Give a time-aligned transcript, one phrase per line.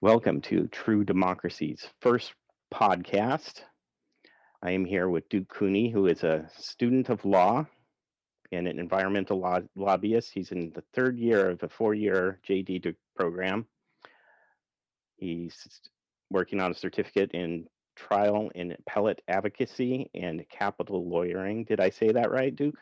[0.00, 2.32] Welcome to True Democracy's first
[2.72, 3.62] podcast.
[4.62, 7.66] I am here with Duke Cooney, who is a student of law
[8.52, 10.30] and an environmental law lobbyist.
[10.32, 13.66] He's in the third year of a four-year JD program.
[15.16, 15.68] He's
[16.30, 21.64] working on a certificate in trial and appellate advocacy and capital lawyering.
[21.64, 22.78] Did I say that right, Duke?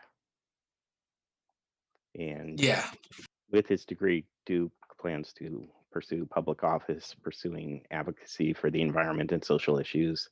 [2.15, 2.89] And Yeah.
[3.51, 9.45] with his degree, Duke plans to pursue public office, pursuing advocacy for the environment and
[9.45, 10.29] social issues.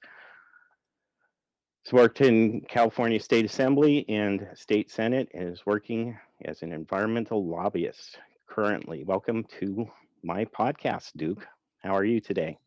[1.85, 7.47] He's worked in California State Assembly and State Senate and is working as an environmental
[7.47, 8.19] lobbyist
[8.49, 9.05] currently.
[9.05, 9.87] Welcome to
[10.23, 11.47] my podcast, Duke.
[11.83, 12.59] How are you today?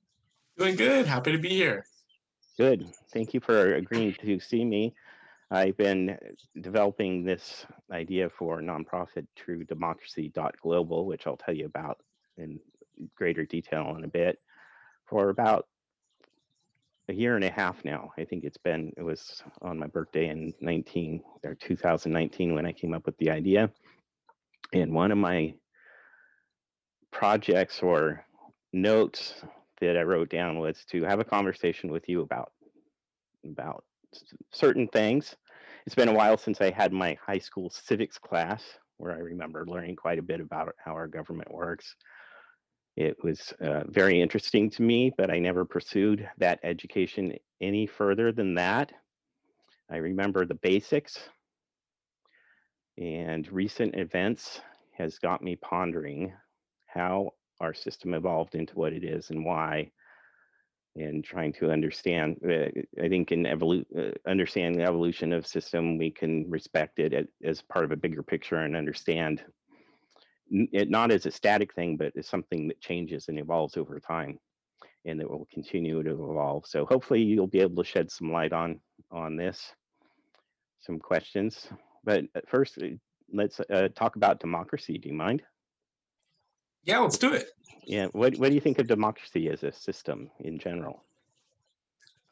[0.57, 1.05] Doing good.
[1.05, 1.85] Happy to be here.
[2.57, 2.85] Good.
[3.13, 4.93] Thank you for agreeing to see me.
[5.51, 6.17] I've been
[6.61, 11.99] developing this idea for nonprofit True Democracy Global, which I'll tell you about
[12.37, 12.59] in
[13.15, 14.39] greater detail in a bit,
[15.07, 15.67] for about
[17.09, 18.11] a year and a half now.
[18.17, 22.71] I think it's been, it was on my birthday in 19 or 2019 when I
[22.71, 23.71] came up with the idea.
[24.73, 25.55] And one of my
[27.11, 28.23] projects or
[28.71, 29.33] notes
[29.81, 32.51] that I wrote down was to have a conversation with you about
[33.45, 33.83] about
[34.51, 35.35] certain things.
[35.85, 38.63] It's been a while since I had my high school civics class
[38.97, 41.95] where I remember learning quite a bit about how our government works.
[42.99, 48.33] It was uh, very interesting to me, but I never pursued that education any further
[48.33, 48.91] than that.
[49.89, 51.17] I remember the basics
[52.97, 54.59] and recent events
[54.97, 56.33] has got me pondering
[56.87, 59.89] how our system evolved into what it is and why
[60.97, 62.67] and trying to understand uh,
[63.01, 67.61] i think in evolu- uh, understanding the evolution of system we can respect it as
[67.61, 69.43] part of a bigger picture and understand
[70.51, 74.37] it not as a static thing but as something that changes and evolves over time
[75.05, 78.53] and that will continue to evolve so hopefully you'll be able to shed some light
[78.53, 78.79] on
[79.11, 79.73] on this
[80.81, 81.67] some questions
[82.03, 82.87] but first uh,
[83.31, 85.41] let's uh, talk about democracy do you mind
[86.83, 87.49] yeah, let's do it.
[87.85, 91.03] Yeah, what what do you think of democracy as a system in general?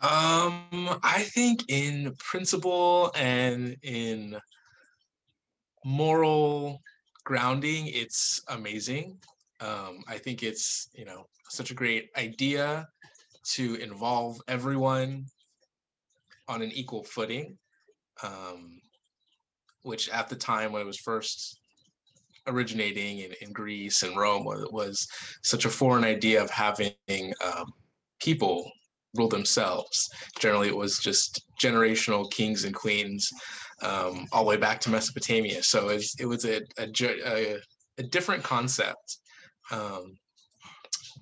[0.02, 4.38] Um, I think in principle and in
[5.84, 6.82] moral
[7.28, 9.18] grounding, it's amazing.
[9.60, 12.88] Um, I think it's you know such a great idea
[13.56, 15.26] to involve everyone
[16.48, 17.58] on an equal footing,
[18.24, 18.80] um,
[19.82, 21.60] which at the time when it was first
[22.48, 25.08] originating in, in Greece and Rome was, was
[25.44, 27.74] such a foreign idea of having um,
[28.22, 28.72] people
[29.18, 30.10] rule themselves.
[30.40, 33.30] Generally, it was just generational kings and queens
[33.82, 35.64] um, all the way back to Mesopotamia.
[35.64, 36.88] So it was, it was a, a,
[37.26, 37.60] a,
[38.00, 39.18] a different concept.
[39.72, 40.18] Um,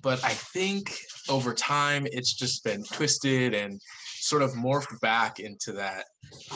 [0.02, 0.96] but I think
[1.28, 3.80] over time, it's just been twisted and
[4.20, 6.04] sort of morphed back into that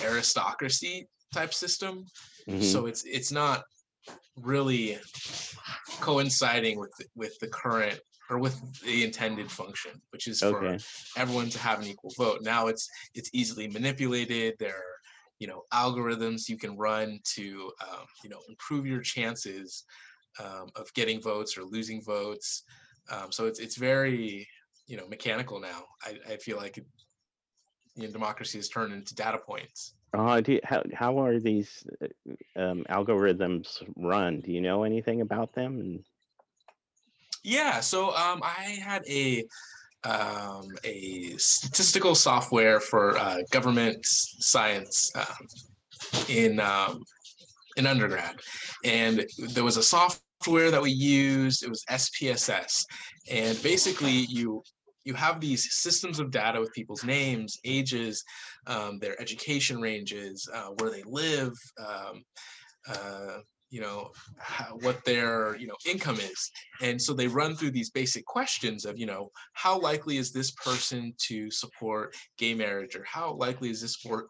[0.05, 2.05] aristocracy type system.
[2.49, 2.62] Mm-hmm.
[2.62, 3.62] So it's it's not
[4.37, 4.99] really
[6.00, 10.78] coinciding with with the current or with the intended function, which is okay.
[10.78, 12.41] for everyone to have an equal vote.
[12.43, 14.55] Now it's it's easily manipulated.
[14.59, 15.00] There are
[15.41, 19.84] you know algorithms you can run to um, you know improve your chances
[20.39, 22.62] um, of getting votes or losing votes.
[23.11, 24.47] Um, so it's it's very
[24.87, 25.84] you know mechanical now.
[26.05, 26.77] I, I feel like
[27.97, 29.95] you know, democracy has turned into data points.
[30.12, 34.41] Uh, do you, how how are these uh, um, algorithms run?
[34.41, 36.05] Do you know anything about them?
[37.43, 39.45] Yeah, so um, I had a
[40.05, 45.47] um, a statistical software for uh, government science um,
[46.28, 47.03] in um,
[47.77, 48.37] in undergrad,
[48.84, 51.62] and there was a software that we used.
[51.62, 52.84] It was SPSS,
[53.31, 54.62] and basically you
[55.05, 58.22] you have these systems of data with people's names, ages,
[58.67, 62.22] um, their education ranges, uh, where they live, um,
[62.88, 63.38] uh,
[63.70, 66.50] you know how, what their you know income is.
[66.82, 70.50] And so they run through these basic questions of you know how likely is this
[70.52, 74.26] person to support gay marriage or how likely is this for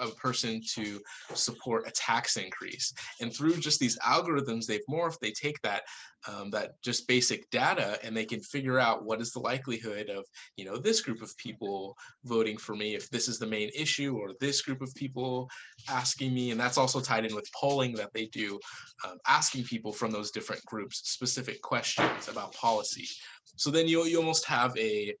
[0.00, 1.00] a person to
[1.34, 2.92] support a tax increase?
[3.20, 5.82] And through just these algorithms they've morphed they take that
[6.28, 10.24] um, that just basic data and they can figure out what is the likelihood of
[10.56, 14.16] you know this group of people voting for me if this is the main issue
[14.16, 15.48] or this group of people
[15.88, 16.50] asking me.
[16.50, 18.58] And that's also tied in with polling that they do
[19.06, 23.08] um, asking people from those different groups specific questions about policy.
[23.56, 25.14] So then you, you almost have a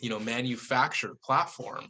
[0.00, 1.86] you know manufactured platform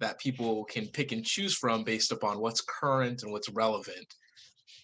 [0.00, 4.14] that people can pick and choose from based upon what's current and what's relevant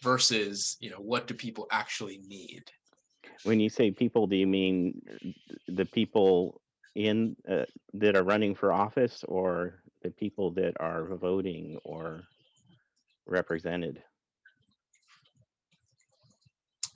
[0.03, 2.63] versus you know what do people actually need
[3.43, 5.31] When you say people, do you mean uh,
[5.69, 6.61] the people
[6.95, 7.65] in uh,
[7.95, 12.23] that are running for office, or the people that are voting or
[13.27, 14.03] represented?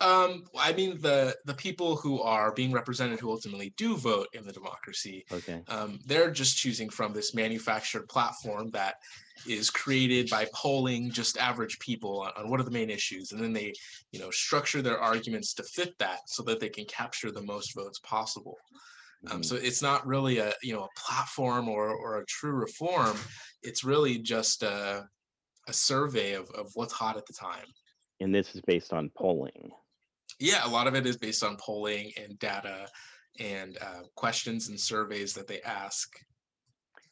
[0.01, 4.47] Um, I mean the the people who are being represented who ultimately do vote in
[4.47, 5.25] the democracy.
[5.33, 5.63] Okay.
[5.67, 8.95] Um, they're just choosing from this manufactured platform that
[9.47, 13.43] is created by polling just average people on, on what are the main issues, and
[13.43, 13.73] then they,
[14.13, 17.75] you know, structure their arguments to fit that so that they can capture the most
[17.75, 18.57] votes possible.
[19.31, 19.45] Um, Mhm.
[19.45, 23.17] so it's not really a you know a platform or or a true reform.
[23.63, 25.09] It's really just a
[25.67, 27.67] a survey of of what's hot at the time.
[28.21, 29.71] And this is based on polling.
[30.39, 32.89] Yeah, a lot of it is based on polling and data
[33.41, 36.09] and uh, questions and surveys that they ask.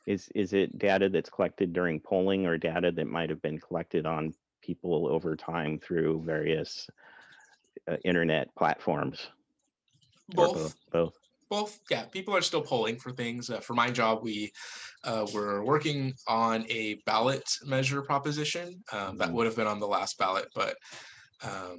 [0.07, 4.07] Is is it data that's collected during polling or data that might have been collected
[4.07, 6.89] on people over time through various
[7.91, 9.29] uh, internet platforms?
[10.37, 11.15] Or Both, Both.
[11.51, 12.05] both, yeah.
[12.05, 13.51] People are still polling for things.
[13.51, 14.53] Uh, for my job, we
[15.05, 19.33] uh, were working on a ballot measure proposition um, that Mhm.
[19.33, 20.77] would have been on the last ballot, but
[21.43, 21.79] um,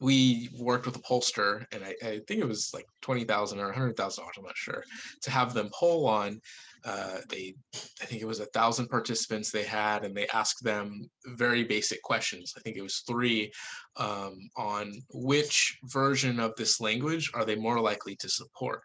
[0.00, 3.72] we worked with a pollster, and I, I think it was like twenty thousand or
[3.72, 4.36] hundred thousand dollars.
[4.38, 4.84] I'm not sure
[5.22, 6.40] to have them poll on.
[6.84, 7.54] Uh, they,
[8.00, 12.02] I think it was a thousand participants they had, and they asked them very basic
[12.02, 12.54] questions.
[12.56, 13.52] I think it was three
[13.96, 18.82] um, on which version of this language are they more likely to support.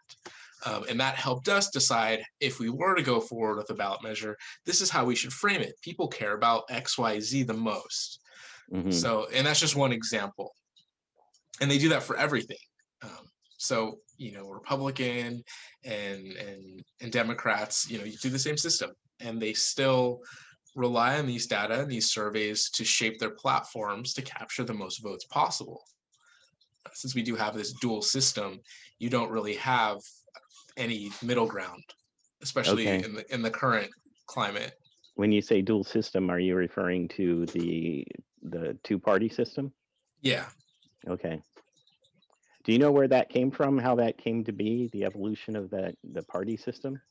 [0.66, 4.02] Um, and that helped us decide if we were to go forward with a ballot
[4.02, 5.74] measure, this is how we should frame it.
[5.82, 8.20] People care about X, Y, Z the most.
[8.72, 8.94] Mhm.
[8.94, 10.56] So, and that's just one example.
[11.60, 12.58] And they do that for everything.
[13.64, 15.44] So, you know, Republican
[15.86, 20.20] and and and Democrats, you know, you do the same system, and they still
[20.76, 25.02] rely on these data and these surveys to shape their platforms to capture the most
[25.02, 25.82] votes possible.
[26.92, 28.60] Since we do have this dual system,
[29.00, 30.00] you don't really have
[30.76, 31.84] any middle ground,
[32.42, 33.06] especially Okay.
[33.06, 33.92] in the in the current
[34.28, 34.74] climate.
[35.16, 38.06] When you say dual system, are you referring to the
[38.42, 39.72] the two party system?
[40.22, 40.48] Yeah.
[41.08, 41.42] Okay.
[42.64, 43.78] Do you know where that came from?
[43.78, 44.90] How that came to be?
[44.94, 47.02] The evolution of that the party system?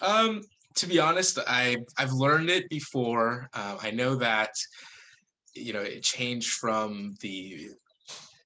[0.00, 0.42] Um,
[0.76, 3.48] to be honest, I I've learned it before.
[3.52, 4.50] Uh, I know that
[5.54, 7.70] you know it changed from the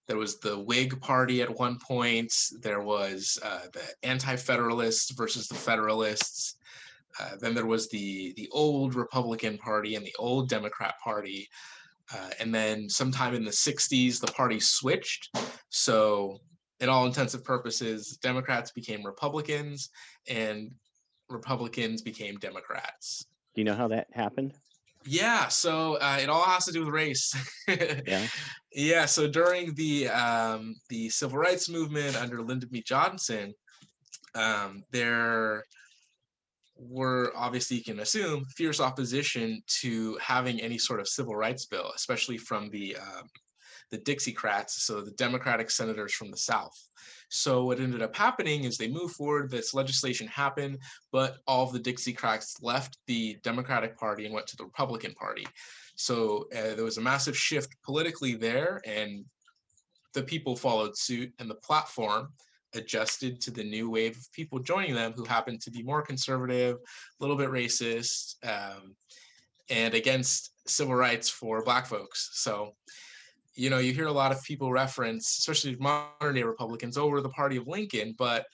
[0.08, 2.32] there was the Whig Party at one point.
[2.62, 6.56] There was uh, the Anti-Federalists versus the Federalists.
[7.20, 11.48] Uh, then there was the the old Republican Party and the old Democrat Party.
[12.12, 15.36] Uh, and then sometime in the 60s, the party switched.
[15.68, 16.38] So,
[16.80, 19.90] in all intensive purposes, Democrats became Republicans
[20.28, 20.70] and
[21.28, 23.26] Republicans became Democrats.
[23.54, 24.54] Do you know how that happened?
[25.04, 27.34] Yeah, so uh, it all has to do with race.
[28.06, 28.26] Yeah.
[28.72, 32.82] yeah, so during the um, the civil rights movement under Lyndon B.
[32.82, 33.52] Johnson,
[34.34, 35.64] um, there
[36.78, 41.92] were obviously you can assume fierce opposition to having any sort of civil rights bill,
[41.94, 43.28] especially from the um,
[43.90, 46.76] the Dixiecrats, so the Democratic senators from the South.
[47.30, 50.78] So what ended up happening is they moved forward, this legislation happened,
[51.10, 55.46] but all of the Dixiecrats left the Democratic Party and went to the Republican Party.
[55.96, 59.24] So uh, there was a massive shift politically there, and
[60.14, 62.32] the people followed suit, and the platform
[62.74, 66.76] adjusted to the new wave of people joining them who happened to be more conservative,
[66.76, 66.78] a
[67.20, 68.94] little bit racist, um,
[69.70, 72.30] and against civil rights for Black folks.
[72.32, 72.74] So
[73.58, 77.28] you know, you hear a lot of people reference, especially modern day Republicans, over the
[77.30, 78.46] party of Lincoln, but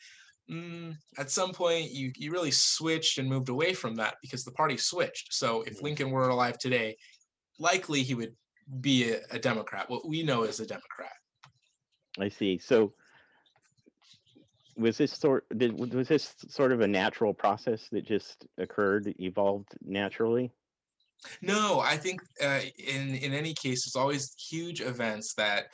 [0.51, 4.53] mm, at some point you you really switched and moved away from that because the
[4.53, 5.35] party switched.
[5.35, 6.97] So if Lincoln were alive today,
[7.59, 8.35] likely he would
[8.81, 9.91] be a, a Democrat.
[9.91, 11.13] What we know is a Democrat.
[12.19, 12.57] I see.
[12.57, 12.95] So
[14.77, 19.69] was this sort did, was this sort of a natural process that just occurred, evolved
[19.85, 20.53] naturally?
[21.41, 25.65] No, I think uh, in in any case, it's always huge events that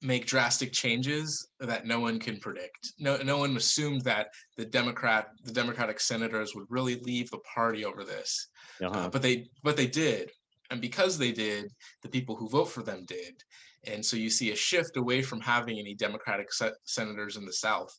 [0.00, 2.92] make drastic changes that no one can predict.
[3.00, 7.84] No, no one assumed that the Democrat, the Democratic senators would really leave the party
[7.84, 8.48] over this,
[8.80, 8.96] Uh-huh.
[8.96, 10.30] uh, but they, but they did,
[10.70, 11.72] and because they did,
[12.02, 13.42] the people who vote for them did,
[13.88, 17.52] and so you see a shift away from having any Democratic se- senators in the
[17.52, 17.92] South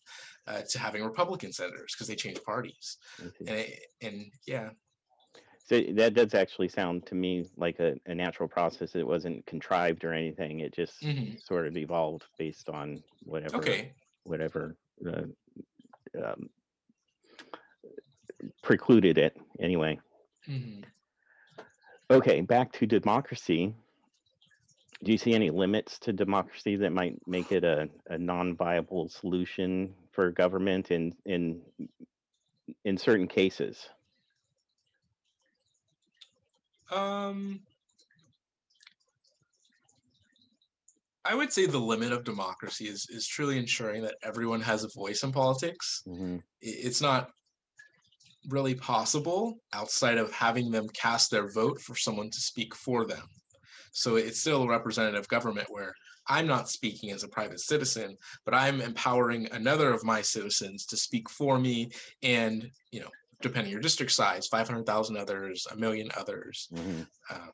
[0.48, 4.70] uh, to having Republican senators because they change parties, I and it, and yeah,
[5.68, 8.96] So that does actually sound to me like a, a natural process.
[8.96, 10.62] It wasn't contrived or anything.
[10.62, 11.40] It just Mhm.
[11.42, 13.94] sort of evolved based on whatever okay,
[14.24, 15.28] whatever uh,
[16.24, 16.50] um,
[18.64, 20.00] precluded it anyway.
[20.48, 20.86] Mhm.
[22.12, 23.76] Okay, back to democracy.
[25.04, 29.94] Do you see any limits to democracy that might make it a, a non-viable solution
[30.12, 31.62] for government in in
[32.84, 33.90] in certain cases?
[36.92, 37.62] Um,
[41.24, 44.90] I would say the limit of democracy is is truly ensuring that everyone has a
[44.96, 46.02] voice in politics.
[46.06, 47.30] hmm It's not
[48.50, 53.28] really possible outside of having them cast their vote for someone to speak for them.
[53.92, 55.94] So it's still a representative government where
[56.28, 60.98] I'm not speaking as a private citizen, but I'm empowering another of my citizens to
[60.98, 61.90] speak for me
[62.22, 63.10] and, you know,
[63.42, 66.68] depending your district size, 500,000 others, a million others.
[66.74, 67.48] hmm Uh,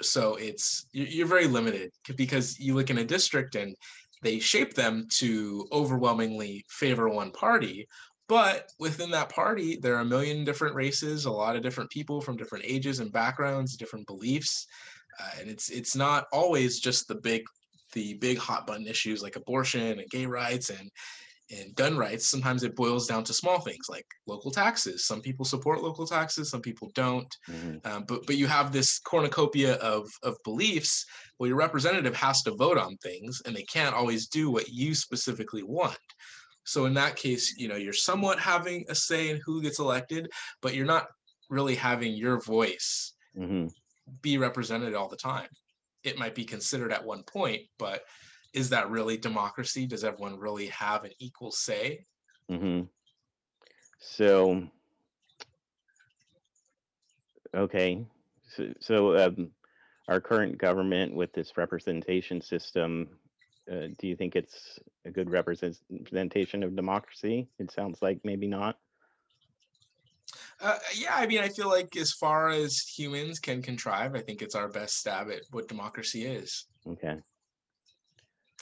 [0.00, 3.76] so it's you- you're very limited because you look in a district and
[4.22, 7.86] they shape them to overwhelmingly favor one party
[8.32, 12.18] but within that party there are a million different races a lot of different people
[12.18, 14.66] from different ages and backgrounds different beliefs
[15.20, 17.42] uh, and it's it's not always just the big
[17.92, 20.90] the big hot button issues like abortion and gay rights and
[21.50, 22.26] and gun rights.
[22.26, 25.04] Sometimes it boils down to small things like local taxes.
[25.04, 27.36] Some people support local taxes some people don't.
[27.44, 31.04] Hmm um, but but you have this cornucopia of of beliefs.
[31.36, 34.94] Where your representative has to vote on things and they can't always do what you
[34.94, 35.98] specifically want
[36.64, 40.30] so in that case you know you're somewhat having a say in who gets elected
[40.60, 41.06] but you're not
[41.50, 43.66] really having your voice hmm
[44.20, 45.48] be represented all the time.
[46.04, 48.04] It might be considered at one point but
[48.52, 49.86] is that really democracy?
[49.86, 52.04] Does everyone really have an equal say?
[52.48, 52.82] Hmm
[53.98, 54.66] So,
[57.54, 58.04] okay,
[58.48, 59.50] so, so um,
[60.08, 63.08] our current government with this representation system,
[63.70, 67.48] uh, do you think it's a good representation of democracy?
[67.58, 68.78] It sounds like maybe not.
[70.60, 74.42] Uh, yeah, I mean, I feel like as far as humans can contrive, I think
[74.42, 76.66] it's our best stab at what democracy is.
[76.86, 77.16] Okay,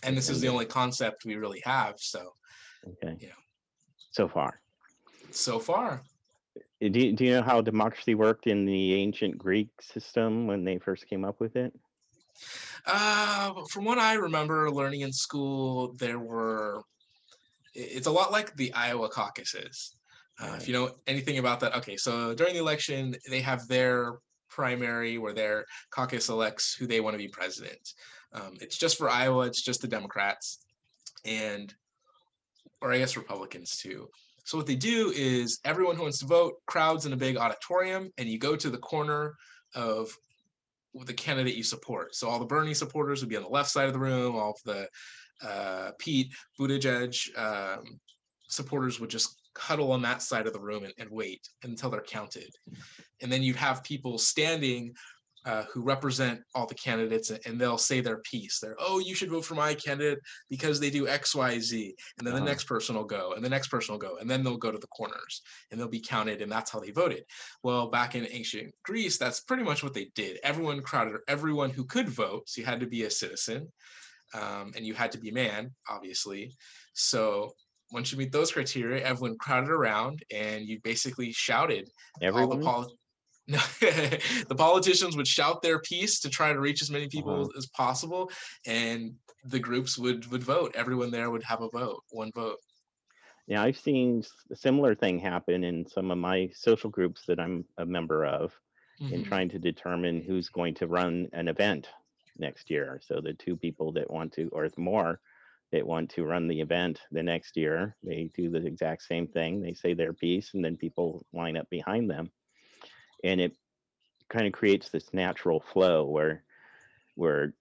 [0.02, 1.94] And this is the only concept we really have.
[1.98, 2.32] So,
[2.86, 3.16] okay.
[3.20, 3.28] Yeah.
[4.10, 4.60] So far.
[5.30, 6.02] so far,
[6.56, 10.64] Uh, Do you, do you know how democracy worked in the ancient Greek system when
[10.64, 11.72] they first came up with it?
[12.86, 16.82] Uh, from what I remember learning in school, there were.
[17.74, 19.94] It's a lot like the Iowa caucuses.
[20.40, 24.14] Uh, if you know anything about that, okay, so during the election, they have their
[24.48, 27.94] primary where their caucus elects who they want to be president.
[28.32, 30.64] Um, it's just for Iowa, it's just the Democrats.
[31.24, 31.72] And
[32.80, 34.08] or I guess Republicans too.
[34.44, 38.10] So what they do is everyone who wants to vote crowds in a big auditorium,
[38.18, 39.34] and you go to the corner
[39.74, 40.10] of
[40.94, 42.14] the candidate you support.
[42.14, 44.36] So all the Bernie supporters would be on the left side of the room.
[44.36, 44.88] All of the
[45.46, 48.00] uh, Pete Buttigieg um,
[48.48, 52.02] supporters would just huddle on that side of the room and, and wait until they're
[52.02, 52.50] counted.
[53.22, 54.94] And then you'd have people standing
[55.46, 58.58] uh, who represent all the candidates, and, they'll say their piece.
[58.60, 60.18] They're, oh, you should vote for my candidate
[60.48, 61.94] because they do X, Y, Z.
[62.18, 62.44] And then Uh-huh.
[62.44, 64.70] the next person will go, and the next person will go, and then they'll go
[64.70, 67.24] to the corners, and they'll be counted, and that's how they voted.
[67.62, 70.38] Well, back in ancient Greece, that's pretty much what they did.
[70.42, 73.72] Everyone crowded, everyone who could vote, so you had to be a citizen,
[74.34, 76.54] um, and you had to be a man, obviously.
[76.92, 77.54] So
[77.92, 81.88] once you meet those criteria, everyone crowded around, and you basically shouted
[82.22, 82.94] all the poli- no,
[83.48, 87.50] the politicians would shout their piece to try to reach as many people Uh-huh.
[87.56, 88.30] as possible,
[88.66, 90.72] and the groups would would vote.
[90.74, 92.58] Everyone there would have a vote, one vote.
[93.46, 97.66] Yeah, I've seen a similar thing happen in some of my social groups that I'm
[97.78, 98.58] a member of
[99.08, 99.22] in Mhm.
[99.22, 101.88] trying to determine who's going to run an event
[102.36, 103.00] next year.
[103.02, 105.20] So the two people that want to, or more,
[105.72, 109.60] that want to run the event the next year, they do the exact same thing.
[109.60, 112.30] They say their piece, and then people line up behind them,
[113.24, 113.56] and it
[114.28, 116.44] kind of creates this natural flow where
[117.16, 117.52] where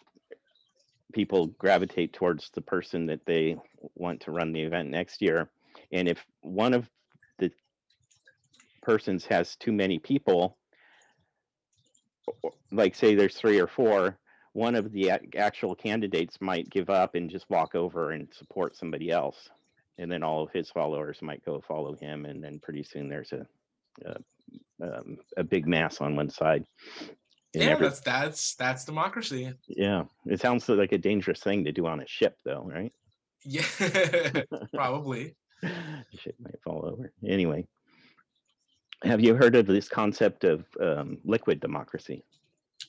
[1.14, 3.58] people gravitate towards the person that they
[3.96, 5.50] want to run the event next year.
[5.92, 6.88] And if one of
[7.40, 7.52] the
[8.82, 10.58] persons has too many people,
[12.72, 14.20] like say there's three or four,
[14.54, 19.10] one of the actual candidates might give up and just walk over and support somebody
[19.10, 19.50] else.
[19.98, 22.26] And then all of his followers might go follow him.
[22.26, 23.46] And then pretty soon there's a,
[24.06, 24.16] a,
[24.82, 26.66] um, a big mass on one side.
[27.54, 29.52] Yeah, every- that's that's that's democracy.
[29.68, 32.94] yeah, it sounds like a dangerous thing to do on a ship, though, right?
[33.44, 33.64] Yeah,
[34.74, 35.36] probably.
[35.62, 37.12] the ship might fall over.
[37.28, 37.66] Anyway,
[39.04, 42.24] have you heard of this concept of um, liquid democracy?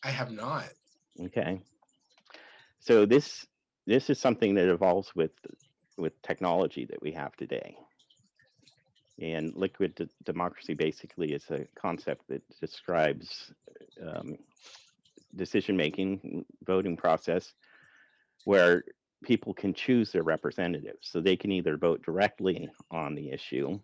[0.05, 0.69] I have not.
[1.21, 1.61] Okay,
[2.81, 3.47] so this
[3.87, 5.33] this is something that evolves with
[5.97, 7.77] with technology that we have today.
[9.21, 13.53] And liquid d- democracy basically is a concept that describes
[14.07, 14.37] um,
[15.37, 17.53] decision making voting process
[18.45, 18.83] where
[19.23, 21.09] people can choose their representatives.
[21.11, 23.79] So they can either vote directly on the issue.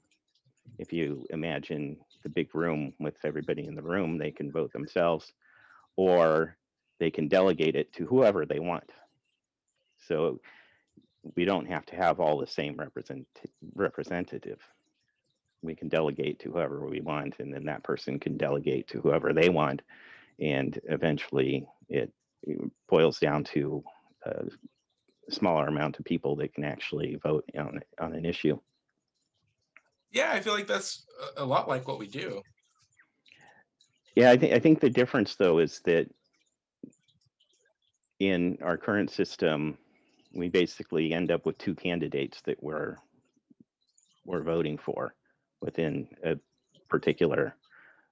[0.78, 5.32] If you imagine the big room with everybody in the room, they can vote themselves,
[5.96, 6.56] or
[6.98, 8.90] they can delegate it to whoever they want.
[10.08, 10.40] So
[11.36, 13.26] we don't have to have all the same represent
[13.74, 14.60] representative.
[15.66, 19.32] We can delegate to whoever we want, and then that person can delegate to whoever
[19.32, 19.82] they want.
[20.40, 22.12] And eventually it,
[22.44, 22.58] it
[22.88, 23.82] boils down to
[24.24, 24.44] a
[25.28, 28.58] smaller amount of people that can actually vote on, on an issue.
[30.12, 31.04] Yeah, I feel like that's
[31.36, 32.42] a a lot like what we do.
[34.14, 36.08] Yeah, I think I think the difference though is that
[38.18, 39.76] in our current system,
[40.32, 42.96] we basically end up with two candidates that we're
[44.24, 45.14] we're voting for
[45.60, 46.36] within a
[46.88, 47.54] particular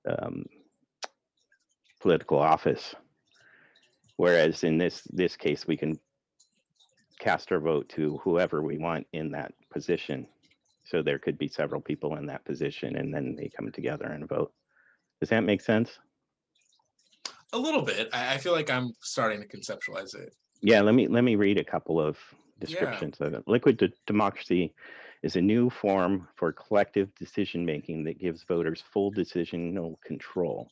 [0.08, 0.44] um,
[2.00, 2.94] political office.
[4.16, 5.98] Whereas in this this case, we can
[7.18, 10.26] cast our vote to whoever we want in that position.
[10.84, 14.28] So there could be several people in that position, and then they come together and
[14.28, 14.52] vote.
[15.20, 15.98] Does that make sense?
[17.52, 18.10] A little bit.
[18.12, 20.34] I, I feel like I'm starting to conceptualize it.
[20.60, 22.18] Yeah, let me let me read a couple of
[22.60, 22.66] Yeah.
[22.66, 23.42] descriptions of it.
[23.46, 24.74] Liquid de- democracy
[25.24, 30.68] is a new form for collective decision making that gives voters full decisional control.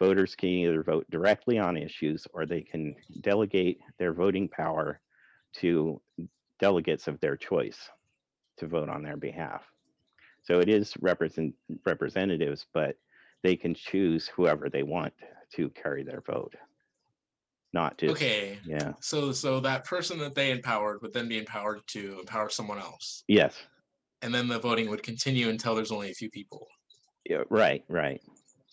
[0.00, 5.00] Voters can either vote directly on issues or they can delegate their voting power
[5.52, 6.00] to
[6.58, 7.78] delegates of their choice
[8.56, 9.62] to vote on their behalf.
[10.42, 11.54] So it is represent
[11.86, 12.96] representatives, but
[13.44, 15.12] they can choose whoever they want
[15.54, 16.56] to carry their vote.
[17.72, 18.58] Not just Okay.
[18.66, 18.94] yeah.
[19.00, 23.22] So so that person that they empowered would then be empowered to empower someone else.
[23.28, 23.54] Yes.
[24.22, 26.66] And then the voting would continue until there's only a few people.
[27.28, 28.20] Yeah, right, right.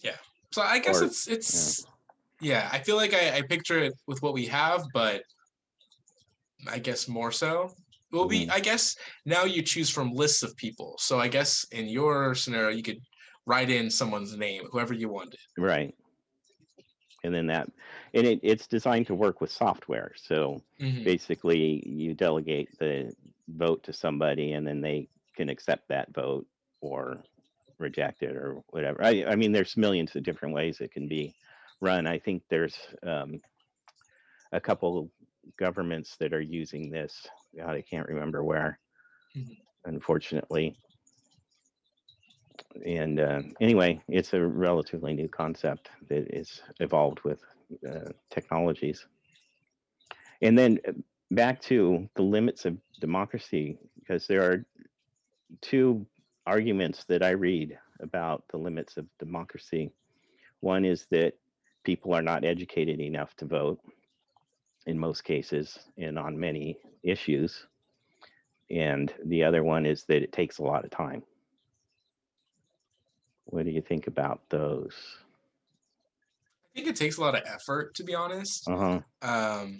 [0.04, 0.16] Yeah.
[0.52, 1.86] So I guess Or- it's it's
[2.42, 5.24] yeah, I feel like I, I picture it with what we have, but
[6.68, 7.74] I guess more so.
[8.12, 8.52] Well, we Mm-hmm.
[8.52, 10.96] I guess now you choose from lists of people.
[11.00, 13.00] So I guess in your scenario, you could
[13.46, 15.40] write in someone's name, whoever you wanted.
[15.58, 15.94] Right.
[17.24, 17.70] And then that,
[18.14, 20.14] and it, it's designed to work with software.
[20.16, 21.04] So Mhm.
[21.04, 23.14] basically, you delegate the
[23.50, 25.10] vote to somebody, and then they
[25.40, 26.46] can accept that vote
[26.82, 27.24] or
[27.78, 29.02] reject it or whatever.
[29.02, 31.34] I, I mean, there's millions of different ways it can be
[31.80, 32.06] run.
[32.06, 32.76] I think there's
[33.08, 33.40] um,
[34.52, 35.08] a couple of
[35.58, 37.26] governments that are using this.
[37.58, 38.80] God, I can't remember where,
[39.38, 39.56] Mhm.
[39.86, 40.76] unfortunately.
[42.86, 47.40] And uh, anyway, it's a relatively new concept that is evolved with
[47.90, 49.08] uh, technologies.
[50.42, 50.92] And then uh,
[51.32, 54.66] back to the limits of democracy, because there are
[55.62, 56.06] two
[56.46, 59.92] arguments that I read about the limits of democracy.
[60.62, 61.34] One is that
[61.84, 63.80] people are not educated enough to vote
[64.86, 67.68] in most cases and on many issues.
[68.72, 71.24] And the other one is that it takes a lot of time.
[73.46, 74.94] What do you think about those?
[76.66, 78.70] I think it takes a lot of effort, to be honest.
[78.70, 79.00] Uh huh.
[79.28, 79.80] um,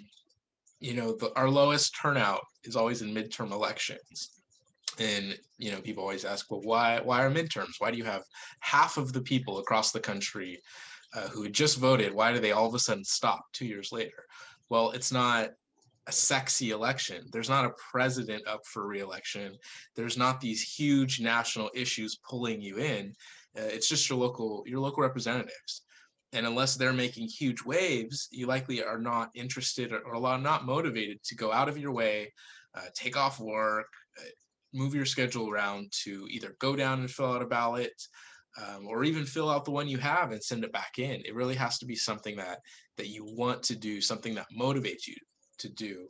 [0.80, 4.39] you know, the, our lowest turnout is always in midterm elections.
[5.00, 7.76] And you know, people always ask, well, why why are midterms?
[7.80, 8.24] Why do you have
[8.60, 10.62] half of the people across the country
[11.16, 12.14] uh, who had just voted?
[12.14, 14.26] Why do they all of a sudden stop two years later?
[14.70, 15.52] Well, it's not
[16.08, 17.26] a sexy election.
[17.32, 19.56] There's not a president up for reelection.
[19.96, 23.14] There's not these huge national issues pulling you in.
[23.58, 25.84] Uh, it's just your local your local representatives
[26.34, 31.22] and unless they're making huge waves you likely are not interested or, or not motivated
[31.24, 32.32] to go out of your way
[32.76, 33.88] uh, take off work
[34.20, 34.30] uh,
[34.74, 37.94] move your schedule around to either go down and fill out a ballot
[38.58, 41.22] um, or even fill out the one you have and send it back in.
[41.26, 42.60] It really has to be something that
[42.98, 45.16] that you want to do something that motivates you
[45.60, 46.08] to do.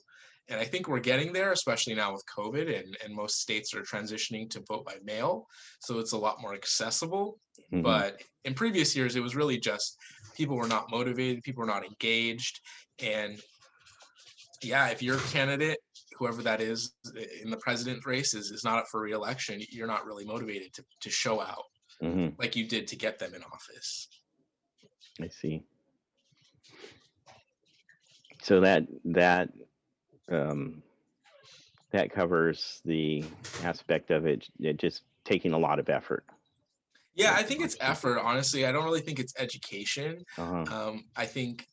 [0.50, 3.84] And i think we're getting there especially now with covid and, and most states are
[3.84, 5.46] transitioning to vote by mail
[5.80, 7.40] so it's a lot more accessible.
[7.72, 7.84] Mhm.
[7.84, 9.96] but in previous years it was really just
[10.36, 12.60] people were not motivated people were not engaged.
[13.00, 13.40] And
[14.64, 15.80] yeah if your candidate
[16.20, 16.94] whoever that is
[17.44, 20.84] in the president race is, is not up for reelection you're not really motivated to,
[21.02, 21.64] to show out
[22.04, 22.36] Mhm.
[22.38, 24.08] like you did to get them in office
[25.22, 25.64] I see.
[28.42, 29.50] So that that
[30.32, 30.82] um,
[31.92, 33.24] that covers the
[33.64, 36.24] aspect of it, it just taking a lot of effort.
[37.16, 40.66] yeah i think it's effort honestly i don't really think it's education Uh-huh.
[40.74, 41.66] um, I think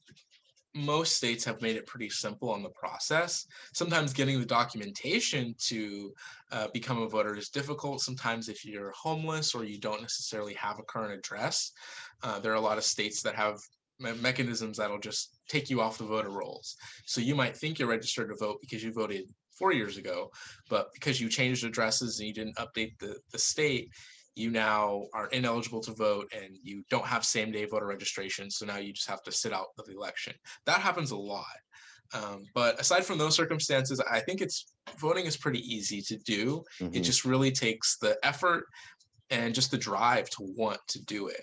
[0.77, 3.47] most states have made it pretty simple on the process.
[3.73, 6.12] Sometimes getting the documentation to
[6.53, 8.03] uh, become a voter is difficult.
[8.03, 11.73] Sometimes, if you're homeless or you don't necessarily have a current address,
[12.23, 13.59] uh, there are a lot of states that have
[13.99, 16.77] me- mechanisms that'll just take you off the voter rolls.
[17.07, 20.31] So you might think you're registered to vote because you voted four years ago,
[20.69, 23.89] but because you changed addresses and you didn't update the, the state,
[24.37, 28.51] you now are ineligible to vote and you don't have same day voter registration.
[28.51, 30.35] So now you just have to sit out of the election.
[30.66, 31.44] That happens a lot.
[32.14, 34.66] Um, but aside from those circumstances, I think it's
[34.99, 36.62] voting is pretty easy to do.
[36.79, 37.05] It Mhm.
[37.05, 38.66] just really takes the effort
[39.31, 41.42] and just the drive to want to do it.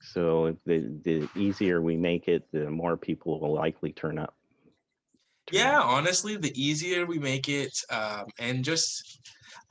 [0.00, 4.36] So the, the easier we make it, the more people will likely turn up.
[5.46, 5.86] Turn Yeah, out.
[5.86, 9.20] honestly, the easier we make it, um, and just,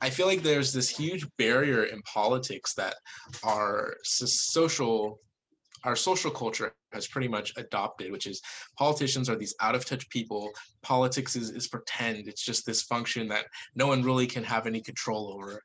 [0.00, 2.96] I feel like there's this huge barrier in politics that
[3.42, 5.18] our social,
[5.84, 8.40] our social culture has pretty much adopted, which is
[8.78, 10.50] politicians are these out of touch people.
[10.82, 12.28] Politics is, is pretend.
[12.28, 15.62] It's just this function that no one really can have any control over.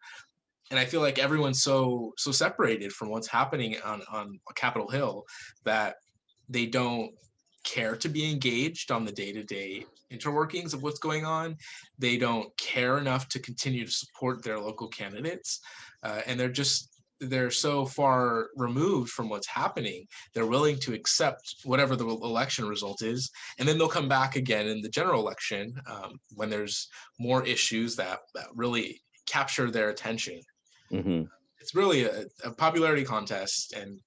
[0.71, 5.25] And I feel like everyone's so so separated from what's happening on on Capitol Hill
[5.65, 5.95] that
[6.47, 7.11] they don't
[7.63, 11.55] care to be engaged on the day-to-day interworkings of what's going on.
[11.97, 15.59] They don't care enough to continue to support their local candidates,
[16.03, 16.89] uh, and they're just
[17.21, 20.07] they're so far removed from what's happening.
[20.33, 24.67] They're willing to accept whatever the election result is, and then they'll come back again
[24.67, 26.87] in the general election um, when there's
[27.19, 30.39] more issues that that really capture their attention.
[30.91, 31.27] Mhm.
[31.59, 33.99] It's really a, a popularity contest, and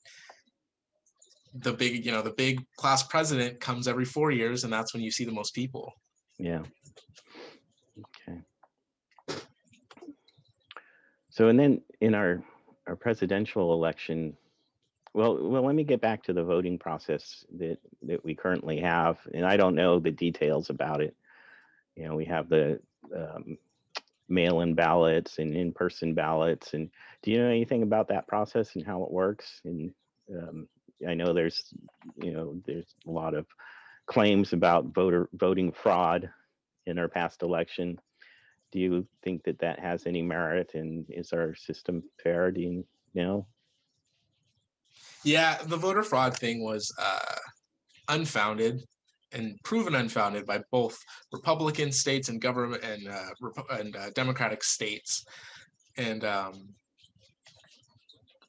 [1.55, 5.03] the big you know the big class president comes every four years, and that's when
[5.03, 5.93] you see the most people.
[6.39, 6.63] Yeah.
[7.99, 8.39] Okay.
[11.31, 12.43] So and then in our
[12.87, 14.37] our presidential election,
[15.15, 19.19] well, well, let me get back to the voting process that that we currently have,
[19.35, 21.15] and I don't know the details about it.
[21.97, 22.81] You know, we have the
[23.15, 23.59] um,
[24.29, 26.91] mail-in ballots and in-person ballots, and
[27.23, 29.61] do you know anything about that process and how it works?
[29.65, 29.93] And
[30.35, 30.69] um,
[31.09, 31.73] I know there's,
[32.17, 33.47] you know, there's a lot of
[34.07, 36.31] claims about voter voting fraud
[36.87, 37.99] in our past election.
[38.71, 42.51] Do you think that that has any merit and is our system fair?
[42.51, 43.47] Do you know?
[45.25, 47.37] Yeah, the voter fraud thing was uh,
[48.09, 48.83] unfounded
[49.33, 50.99] and proven unfounded by both
[51.33, 55.25] Republican states and government and uh, Repu- and uh, Democratic states,
[55.97, 56.69] and um,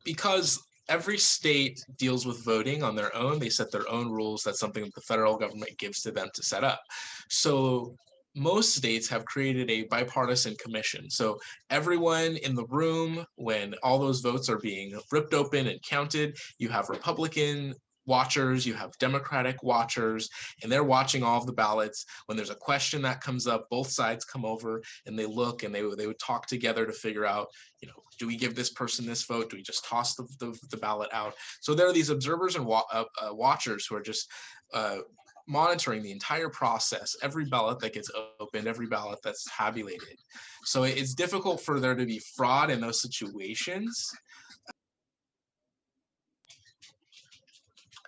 [0.04, 4.44] because every state deals with voting on their own, they set their own rules.
[4.44, 6.82] That's something that the federal government gives to them to set up.
[7.30, 7.96] So
[8.36, 11.10] most states have created a bipartisan commission.
[11.10, 16.38] So everyone in the room, when all those votes are being ripped open and counted,
[16.58, 20.30] you have Republican watchers, you have Democratic watchers,
[20.62, 22.06] and they're watching all of the ballots.
[22.26, 25.74] When there's a question that comes up, both sides come over and they look and
[25.74, 27.48] they they would talk together to figure out,
[27.82, 29.50] you know, do we give this person this vote?
[29.50, 31.34] Do we just toss the, the, the ballot out?
[31.62, 34.30] So there are these observers and wa- uh, uh, watchers who are just
[34.74, 35.00] uh,
[35.48, 40.18] monitoring the entire process, every ballot that gets opened, every ballot that's tabulated.
[40.64, 44.10] So it's difficult for there to be fraud in those situations.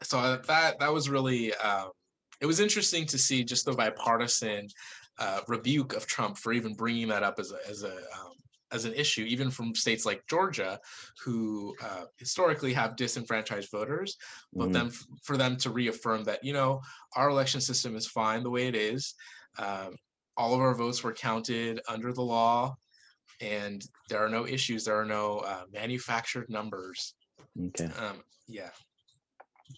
[0.06, 1.90] So uh, that that was really um,
[2.42, 4.68] it was interesting to see just the bipartisan
[5.18, 8.34] uh, rebuke of Trump for even bringing that up as a as a um,
[8.72, 10.80] as an issue, even from states like Georgia,
[11.24, 14.18] who uh, historically have disenfranchised voters,
[14.54, 14.74] but Mhm.
[14.74, 16.82] then f- for them to reaffirm that you know
[17.16, 19.16] our election system is fine the way it is.
[19.58, 19.96] Um,
[20.38, 22.76] all of our votes were counted under the law,
[23.40, 24.84] and there are no issues.
[24.84, 27.16] There are no uh, manufactured numbers.
[27.68, 27.86] Okay.
[27.98, 28.72] Um, yeah.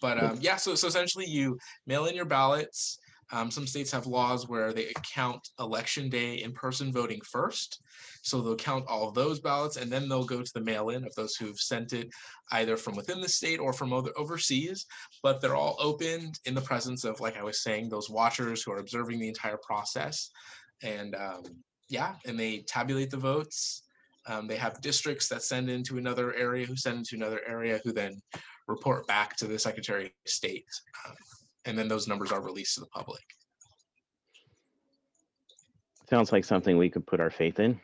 [0.00, 2.98] But um, yeah, so, so essentially you mail in your ballots.
[3.30, 7.82] Um, some states have laws where they count election day in-person voting first.
[8.22, 11.14] So they'll count all of those ballots and then they'll go to the mail-in of
[11.14, 12.08] those who've sent it
[12.52, 14.86] either from within the state or from other overseas.
[15.22, 18.72] But they're all opened in the presence of, like I was saying, those watchers who
[18.72, 20.30] are observing the entire process.
[20.82, 21.42] And um,
[21.90, 23.82] yeah, and they tabulate the votes.
[24.26, 27.92] Um, they have districts that send into another area, who send into another area, who
[27.92, 28.20] then
[28.68, 30.66] report back to the Secretary of State.
[31.06, 31.14] um,
[31.64, 33.22] and then those numbers are released to the public.
[36.08, 37.78] Sounds like something we could put our faith in.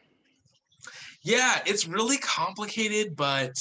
[1.23, 3.53] Yeah, it's really complicated, but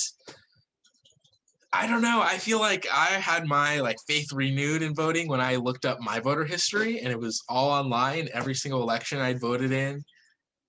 [1.74, 2.22] I don't know.
[2.22, 6.00] I feel like I had my like faith renewed in voting when I looked up
[6.00, 10.04] my voter history and it was all online, every single election I'd voted in.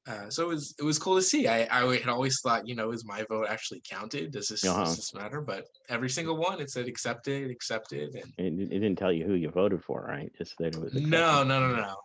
[0.07, 1.49] Uh, so it was it was cool to see.
[1.49, 4.33] I, I had always thought, you know, is my vote actually counted?
[4.33, 4.85] Does this, Uh-huh.
[4.85, 5.41] does this matter?
[5.41, 9.33] But every single one, it said accepted, accepted, and It, it didn't tell you who
[9.35, 10.31] you voted for, right?
[10.37, 10.93] Just that it was.
[10.93, 11.11] accepted.
[11.11, 11.97] no, no, no, no.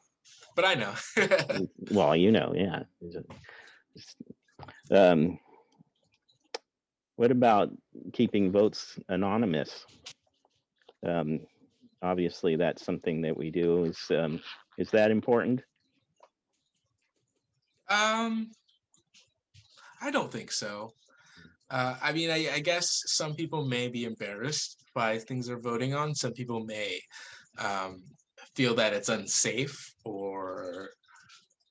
[0.55, 0.93] But I know.
[1.91, 2.83] Well, you know, yeah.
[3.01, 3.23] It's a-
[3.95, 4.15] it's-
[4.91, 5.39] Um,
[7.17, 7.71] what about
[8.13, 9.85] keeping votes anonymous?
[11.05, 11.39] um,
[12.01, 13.83] obviously that's something that we do.
[13.85, 14.39] Is um,
[14.77, 15.63] is that important?
[17.89, 18.51] Um,
[20.01, 20.93] I don't think so.
[21.69, 25.93] Uh, I mean, I, I guess some people may be embarrassed by things they're voting
[25.93, 26.15] on.
[26.15, 26.99] Some people may
[27.57, 28.03] um,
[28.55, 30.89] feel that it's unsafe or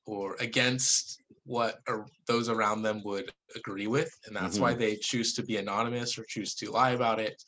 [0.07, 1.81] or against what
[2.27, 6.25] those around them would agree with, and that's why they choose to be anonymous or
[6.29, 7.43] choose to lie about it.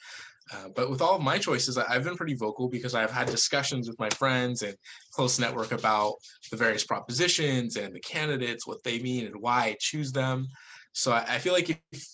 [0.53, 3.89] Uh, but with all of my choices, I've been pretty vocal because I've had discussions
[3.89, 4.75] with my friends and
[5.13, 6.15] close network about
[6.51, 10.49] the various propositions and the candidates, what they mean and why I choose them.
[10.93, 12.07] So I, I feel like if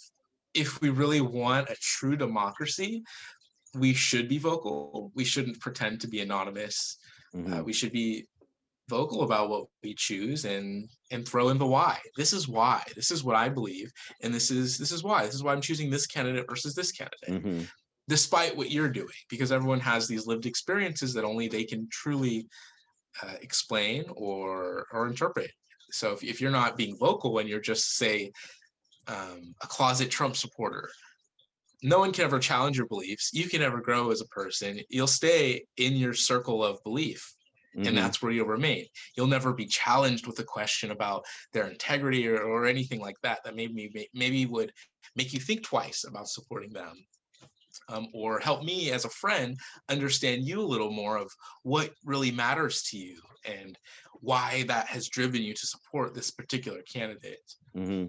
[0.53, 3.03] if we really want a true democracy,
[3.75, 5.13] we should be vocal.
[5.15, 6.99] We shouldn't pretend to be anonymous.
[7.35, 7.61] Mhm.
[7.61, 8.27] Uh, we should be
[8.89, 11.99] vocal about what we choose and and throw in the why.
[12.17, 12.83] This is why.
[12.95, 13.91] This is what I believe,
[14.23, 15.25] and this is this is why.
[15.25, 17.69] This is why I'm choosing this candidate versus this candidate Mhm.
[18.09, 22.47] Despite what you're doing, because everyone has these lived experiences that only they can truly
[23.23, 25.51] uh, explain or or interpret.
[25.91, 28.33] So if, if you're not being vocal when you're just say
[29.09, 30.89] um, a closet Trump supporter,
[31.83, 33.31] no one can ever challenge your beliefs.
[33.33, 34.81] You can never grow as a person.
[34.89, 37.37] You'll stay in your circle of belief
[37.77, 37.89] Mhm.
[37.89, 38.87] and that's where you'll remain.
[39.17, 43.45] You'll never be challenged with a question about their integrity or, or anything like that
[43.45, 44.73] that maybe maybe would
[45.15, 47.07] make you think twice about supporting them.
[47.89, 49.59] Um, or help me as a friend
[49.89, 51.31] understand you a little more of
[51.63, 53.79] what really matters to you and
[54.21, 57.55] why that has driven you to support this particular candidate.
[57.75, 58.07] hmm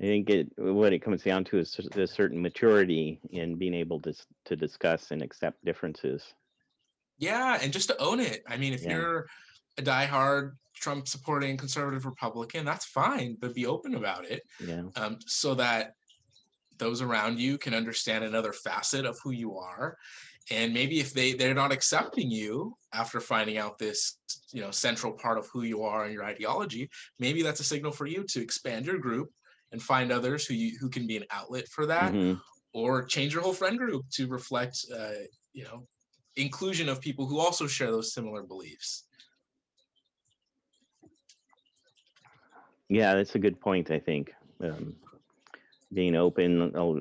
[0.00, 4.00] I think it what it comes down to is a certain maturity in being able
[4.00, 4.12] to
[4.46, 6.34] to discuss and accept differences.
[7.18, 8.42] Yeah, and just to own it.
[8.48, 8.96] I mean, if Yeah.
[8.96, 9.28] you're
[9.78, 14.42] a diehard Trump supporting conservative Republican, that's fine, but be open about it.
[14.58, 14.82] Yeah.
[14.96, 15.92] um, so that
[16.78, 19.96] those around you can understand another facet of who you are
[20.50, 24.18] and maybe if they they're not accepting you after finding out this
[24.52, 27.92] you know central part of who you are and your ideology maybe that's a signal
[27.92, 29.30] for you to expand your group
[29.70, 32.40] and find others who you who can be an outlet for that Mhm.
[32.72, 35.86] or change your whole friend group to reflect uh, you know
[36.36, 39.04] inclusion of people who also share those similar beliefs
[42.88, 43.90] Yeah, that's a good point.
[43.90, 44.94] I think um,
[45.92, 47.00] being open uh,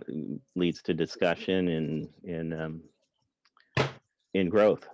[0.56, 4.88] leads to discussion and and um, growth.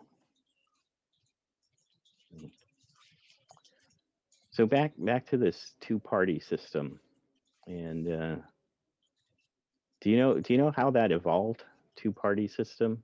[4.52, 7.00] So back back to this two party system,
[7.68, 8.36] and uh,
[10.02, 11.64] do you know do you know how that evolved?
[11.96, 13.04] Two party system.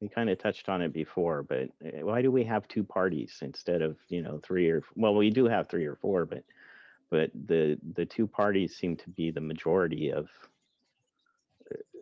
[0.00, 3.38] We kind of touched on it before, but uh, why do we have two parties
[3.42, 6.42] instead of you know three or well we do have three or four, but
[7.10, 10.28] but the the two parties seem to be the majority of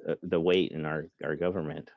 [0.08, 1.90] uh, the weight in our our government.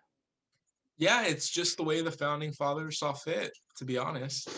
[0.98, 4.50] yeah it's just the way the founding fathers saw fit to be honest.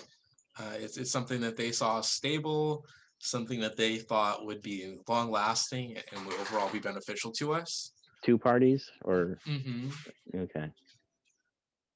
[0.60, 2.86] Uh, it's, it's something that they saw stable
[3.20, 7.94] something that they thought would be long lasting and would overall be beneficial to us.
[8.22, 9.40] Two parties, or?
[9.46, 9.90] Hmm
[10.36, 10.68] okay,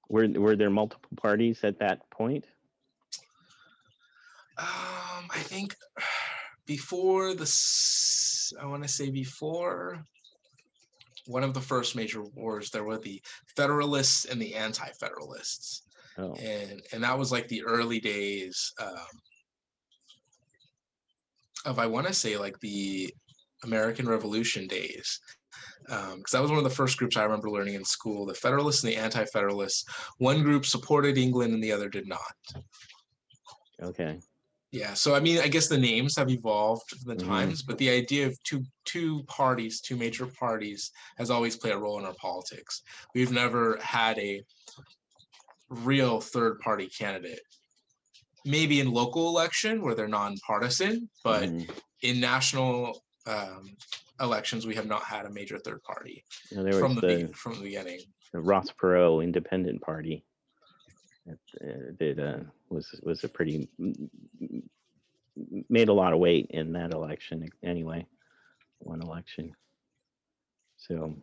[0.10, 2.46] were were there multiple parties at that point?
[4.60, 5.76] um, i think
[6.68, 7.52] before the
[8.62, 10.04] I want to say before
[11.26, 13.22] one of the first major wars there were the
[13.56, 19.22] federalists and the anti-federalists Oh, and and that was like the early days um,
[21.66, 23.14] of I want to say like the
[23.64, 25.20] American Revolution days,
[25.86, 28.26] because that was one of the first groups I remember learning in school.
[28.26, 29.86] The Federalists and the Anti-Federalists.
[30.18, 32.20] One group supported England and the other did not.
[33.82, 34.20] okay,
[34.72, 37.28] Yeah, so I mean, I guess the names have evolved with the Mhm.
[37.28, 41.78] times, but the idea of two two parties, two major parties, has always played a
[41.78, 42.82] role in our politics.
[43.16, 44.44] We've never had a
[45.70, 47.42] real third party candidate.
[48.46, 51.70] Maybe in local election where they're nonpartisan, but mhm.
[52.02, 53.76] in national um,
[54.22, 58.00] elections, we have not had a major third party from the, the, from the beginning.
[58.32, 60.24] the Ross Perot Independent Party
[61.28, 63.70] that uh, uh, was was a pretty
[65.70, 68.06] made a lot of weight in that election anyway,
[68.80, 69.56] one election.
[70.78, 71.16] So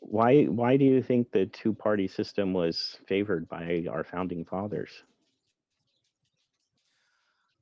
[0.00, 4.90] why why do you think the two party system was favored by our founding fathers?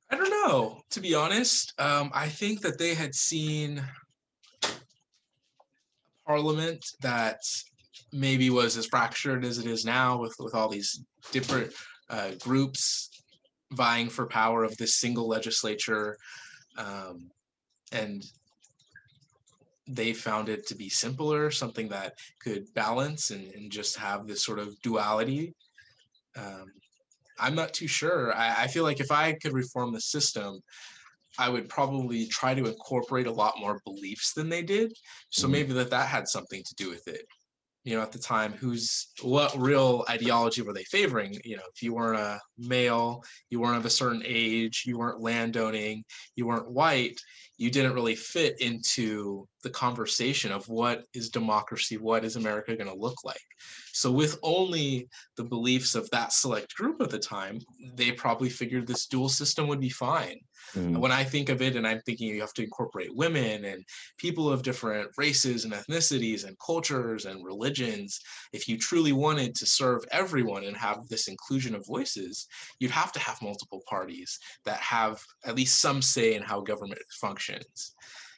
[0.09, 1.73] I don't know, to be honest.
[1.79, 3.83] Um, I think that they had seen
[4.63, 4.69] a
[6.25, 7.41] parliament that
[8.11, 11.73] maybe was as fractured as it is now with, with all these different
[12.09, 13.09] uh, groups
[13.73, 16.17] vying for power of this single legislature.
[16.77, 17.29] Um,
[17.91, 18.23] and
[19.87, 24.43] they found it to be simpler, something that could balance and, and just have this
[24.43, 25.53] sort of duality.
[26.35, 26.73] Um,
[27.39, 28.33] I'm not too sure.
[28.33, 30.59] I, I feel like if I could reform the system,
[31.39, 34.91] I would probably try to incorporate a lot more beliefs than they did.
[35.29, 35.51] So Mhm.
[35.51, 37.25] maybe that that had something to do with it.
[37.87, 41.39] You know, at the time, who's what real ideology were they favoring?
[41.45, 45.21] You know, if you weren't a male, you weren't of a certain age, you weren't
[45.21, 46.03] landowning,
[46.35, 47.17] you weren't white,
[47.57, 52.89] you didn't really fit into the conversation of what is democracy, what is America going
[52.89, 53.37] to look like.
[53.93, 57.59] So, with only the beliefs of that select group at the time,
[57.95, 60.41] they probably figured this dual system would be fine.
[60.75, 60.99] Mhm.
[60.99, 63.83] When I think of it, and I'm thinking you have to incorporate women and
[64.17, 68.19] people of different races and ethnicities and cultures and religions,
[68.53, 72.47] if you truly wanted to serve everyone and have this inclusion of voices,
[72.79, 77.01] you'd have to have multiple parties that have at least some say in how government
[77.19, 77.93] functions.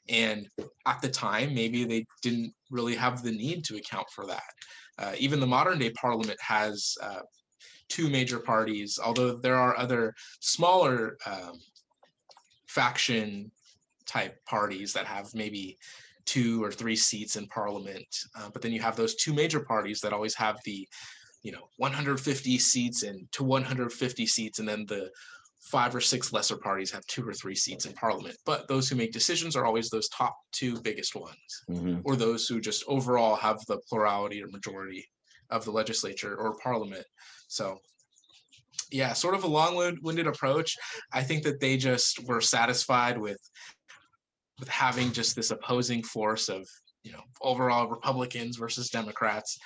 [0.07, 0.47] And
[0.85, 4.43] at the time, maybe they didn't really have the need to account for that.
[4.97, 7.21] Uh, even the modern day parliament has uh,
[7.89, 11.53] two major parties, although there are other smaller um,
[12.69, 13.51] faction
[14.05, 15.77] type parties that have maybe
[16.25, 18.07] two or three seats in parliament.
[18.35, 20.87] Uh, but then you have those two major parties that always have the,
[21.41, 25.09] you know, 150 seats and to 150 seats, and then the
[25.61, 28.35] five or six lesser parties have two or three seats in parliament.
[28.45, 32.01] But those who make decisions are always those top two biggest ones, Mhm.
[32.05, 35.05] or those who just overall have the plurality or majority
[35.49, 37.05] of the legislature or parliament.
[37.47, 37.79] So
[38.91, 40.75] yeah, sort of a long-winded approach.
[41.11, 43.39] I think that they just were satisfied with
[44.59, 46.67] with having just this opposing force of
[47.03, 49.57] you know overall Republicans versus Democrats.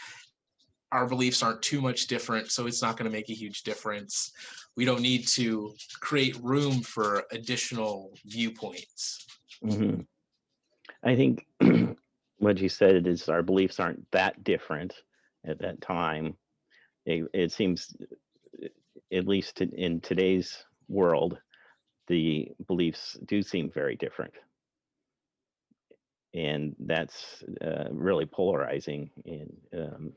[0.91, 4.31] Our beliefs aren't too much different, so it's not going to make a huge difference.
[4.77, 9.25] We don't need to create room for additional viewpoints.
[9.63, 10.05] Mhm.
[11.03, 11.45] I think
[12.37, 14.93] what you said is our beliefs aren't that different
[15.45, 16.35] at that time.
[17.05, 17.95] It, it seems,
[19.11, 21.37] at least in- in today's world,
[22.07, 24.33] the beliefs do seem very different.
[26.33, 30.13] And that's uh, really polarizing and um,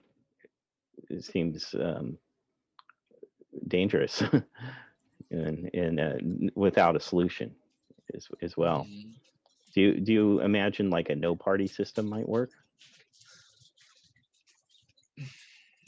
[1.11, 2.18] it seems um,
[3.68, 4.22] dangerous
[5.31, 6.14] and, and uh,
[6.55, 7.55] without a solution
[8.14, 8.87] as, as well.
[8.90, 9.12] Mhm.
[9.75, 12.51] Do you, do you imagine like a no party system might work?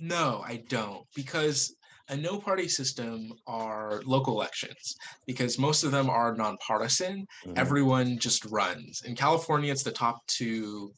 [0.01, 1.75] No, I don't, because
[2.09, 7.27] a no party system are local elections, because most of them are nonpartisan.
[7.45, 7.59] Mhm.
[7.59, 9.03] Everyone just runs.
[9.03, 10.95] In California, it's the top two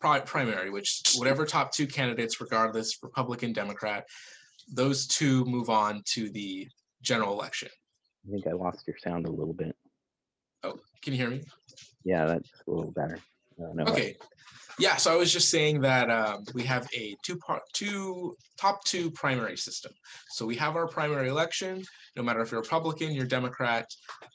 [0.00, 4.06] pri- primary, which whatever top two candidates, regardless, Republican, Democrat,
[4.72, 6.68] those two move on to the
[7.02, 7.68] general election.
[8.26, 9.76] I think I lost your sound a little bit.
[10.62, 11.42] Oh, can you hear me?
[12.04, 13.20] Yeah, that's a little better.
[13.58, 13.84] Don't know.
[13.84, 14.16] Okay.
[14.78, 18.84] Yeah, so I was just saying that um, we have a two part two top
[18.84, 19.92] two primary system.
[20.28, 21.82] So we have our primary election.
[22.14, 23.90] No matter if you're Republican, you're Democrat,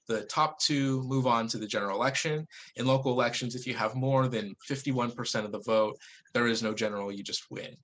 [0.07, 2.47] the top two move on to the general election.
[2.75, 5.97] In local elections, if you have more than 51% of the vote,
[6.33, 7.77] there is no general, you just win.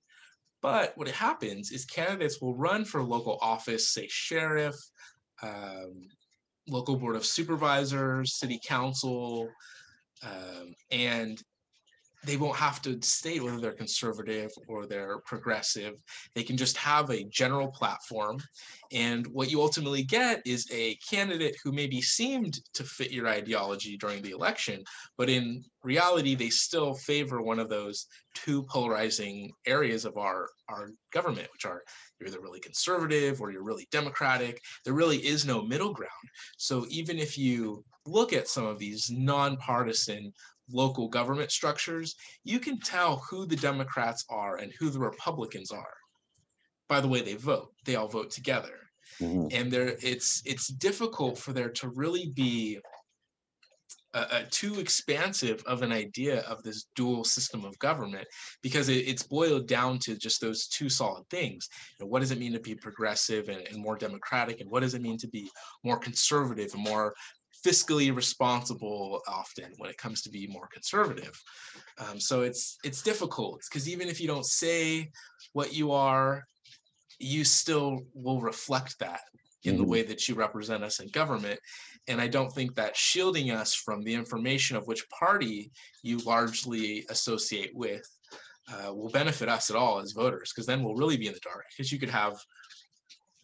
[0.60, 4.74] But what happens is candidates will run for local office, say sheriff,
[5.42, 6.08] um,
[6.68, 9.48] local board of supervisors, city council,
[10.22, 11.42] um, and
[12.24, 15.94] they won't have to state whether they're conservative or they're progressive.
[16.34, 18.38] They can just have a general platform.
[18.92, 23.96] And what you ultimately get is a candidate who maybe seemed to fit your ideology
[23.96, 24.82] during the election,
[25.16, 30.90] but in reality, they still favor one of those two polarizing areas of our, our
[31.12, 31.82] government, which are
[32.18, 34.60] you're either really conservative or you're really democratic.
[34.84, 36.10] There really is no middle ground.
[36.56, 40.32] So even if you look at some of these nonpartisan
[40.70, 45.94] local government structures, you can tell who the Democrats are and who the Republicans are
[46.88, 47.72] by the way they vote.
[47.84, 48.78] They all vote together.
[49.20, 49.52] Mhm.
[49.52, 52.78] And there it's it's difficult for there to really be
[54.14, 58.26] a, a too expansive of an idea of this dual system of government
[58.62, 61.68] because it, it's boiled down to just those two solid things.
[61.98, 64.60] You know, what does it mean to be progressive and, and more democratic?
[64.60, 65.50] And what does it mean to be
[65.84, 67.14] more conservative and more
[67.64, 71.40] fiscally responsible often when it comes to be more conservative.
[71.98, 75.10] Um, so it's it's difficult because even if you don't say
[75.52, 76.44] what you are,
[77.18, 79.22] you still will reflect that
[79.64, 79.88] in the Mhm.
[79.88, 81.58] way that you represent us in government.
[82.06, 87.04] And I don't think that shielding us from the information of which party you largely
[87.10, 88.06] associate with
[88.72, 91.40] uh, will benefit us at all as voters, because then we'll really be in the
[91.40, 91.64] dark.
[91.70, 92.34] Because you could have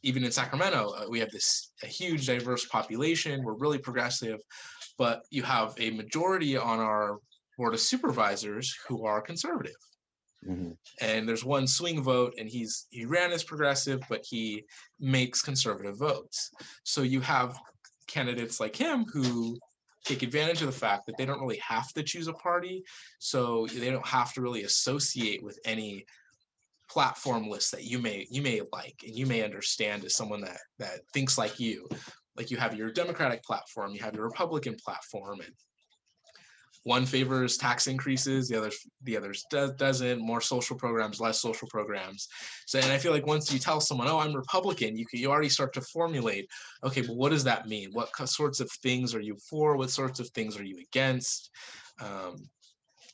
[0.05, 3.43] even in Sacramento, uh, we have this a huge diverse population.
[3.43, 4.39] We're really progressive,
[4.99, 7.19] but you have a majority on our
[7.57, 9.77] board of supervisors who are conservative
[10.47, 10.77] Mhm.
[11.01, 14.65] and there's one swing vote and he's he ran as progressive but he
[14.99, 16.51] makes conservative votes
[16.83, 17.57] so you have
[18.09, 19.57] candidates like him who
[20.05, 22.85] take advantage of the fact that they don't really have to choose a party
[23.21, 26.05] so they don't have to really associate with any
[26.89, 30.61] platform list that you may you may like and you may understand as someone that
[30.79, 31.89] that thinks like you.
[32.37, 35.53] Like you have your democratic platform you have your republican platform and
[36.85, 38.71] one favors tax increases the other
[39.05, 42.29] the others does, doesn't more social programs less social programs.
[42.67, 45.31] So and i feel like once you tell someone oh i'm republican you can you
[45.31, 46.49] already start to formulate
[46.85, 47.91] okay but what does that mean?
[47.93, 49.77] What sorts of things are you for?
[49.77, 51.51] What sorts of things are you against?
[52.01, 52.37] Um,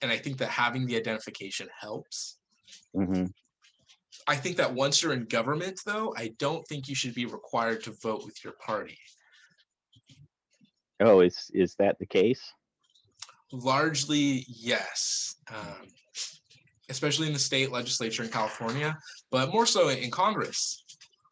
[0.03, 2.39] and i think that having the identification helps.
[2.97, 3.33] Mhm.
[4.31, 7.83] I think that once you're in government though i don't think you should be required
[7.83, 8.99] to vote with your party
[11.03, 12.43] Oh, is is that the case?
[13.53, 15.37] Largely, yes.
[15.51, 15.87] Um,
[16.91, 18.95] especially in the state legislature in California,
[19.31, 20.85] but more so in Congress,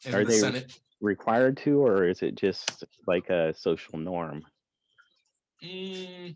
[0.07, 0.81] in Are the they- Senate.
[1.03, 4.43] Required to, or is it just like a social norm?
[5.63, 6.35] Mm,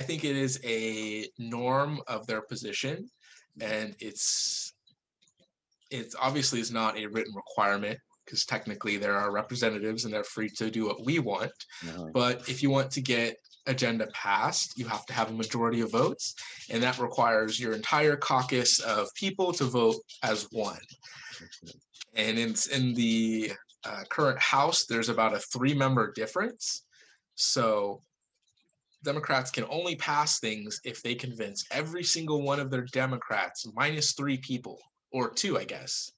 [0.00, 3.06] I think it is a norm of their position,
[3.60, 4.72] and it's
[5.90, 10.48] it's obviously is not a written requirement because technically there are representatives and they're free
[10.48, 11.52] to do what we want.
[11.86, 12.06] Uh-huh.
[12.12, 13.36] But if you want to get
[13.66, 16.34] agenda passed, you have to have a majority of votes,
[16.70, 20.80] and that requires your entire caucus of people to vote as one.
[22.14, 23.52] And in in the
[23.84, 26.84] uh, current House, there's about a three-member difference.
[27.34, 28.02] So
[29.04, 34.12] Democrats can only pass things if they convince every single one of their Democrats minus
[34.12, 34.78] three people
[35.12, 36.10] or two, I guess,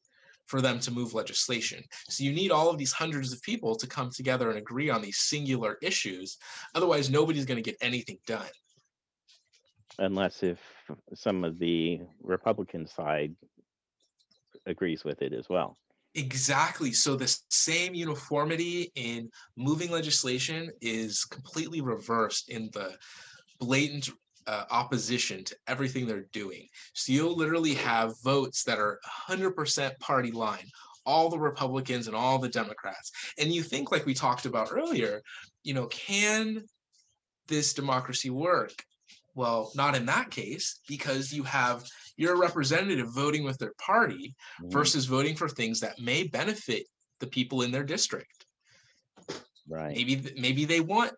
[0.47, 1.83] for them to move legislation.
[2.09, 5.03] So you need all of these hundreds of people to come together and agree on
[5.03, 6.39] these singular issues.
[6.75, 8.47] Otherwise, nobody's going to get anything done.
[9.99, 10.59] Unless if
[11.15, 13.35] some of the Republican side
[14.67, 15.77] agrees with it as well.
[16.17, 16.93] Exactly.
[16.93, 22.97] So the same uniformity in moving legislation is completely reversed in the
[23.61, 24.09] blatant
[24.47, 26.67] uh, opposition to everything they're doing.
[26.95, 28.99] So you'll literally have votes that are
[29.29, 30.65] 100% party line,
[31.05, 33.13] all the Republicans and all the Democrats.
[33.39, 35.21] And you think, like we talked about earlier,
[35.65, 36.65] you know, can
[37.47, 38.73] this democracy work?
[39.35, 41.85] Well, not in that case, because you have
[42.17, 44.73] your representative voting with their party Mhm.
[44.73, 46.87] versus voting for things that may benefit
[47.21, 48.47] the people in their district.
[49.69, 49.97] Right.
[49.97, 51.13] Maybe maybe they want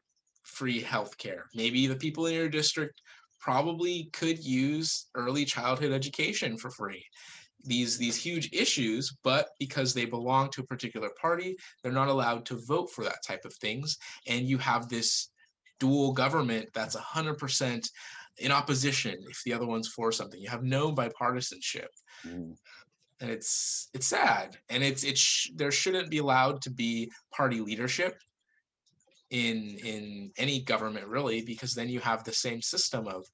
[0.44, 1.46] free health care.
[1.54, 3.02] Maybe the people in your district
[3.40, 7.04] probably could use early childhood education for free.
[7.64, 12.46] These these huge issues, but because they belong to a particular party, they're not allowed
[12.46, 13.96] to vote for that type of things.
[14.26, 15.30] And you have this
[15.78, 17.88] dual government that's 100%
[18.40, 20.40] in opposition if the other one's for something.
[20.40, 21.88] You have no bipartisanship
[22.24, 22.56] Mhm.
[23.20, 27.60] and it's it's sad and it's it's sh- there shouldn't be allowed to be party
[27.60, 28.16] leadership
[29.30, 33.26] in in any government really because then you have the same system of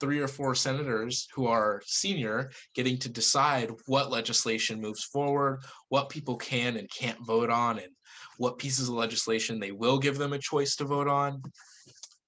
[0.00, 6.08] three or four senators who are senior getting to decide what legislation moves forward what
[6.08, 7.92] people can and can't vote on and
[8.38, 11.42] what pieces of legislation they will give them a choice to vote on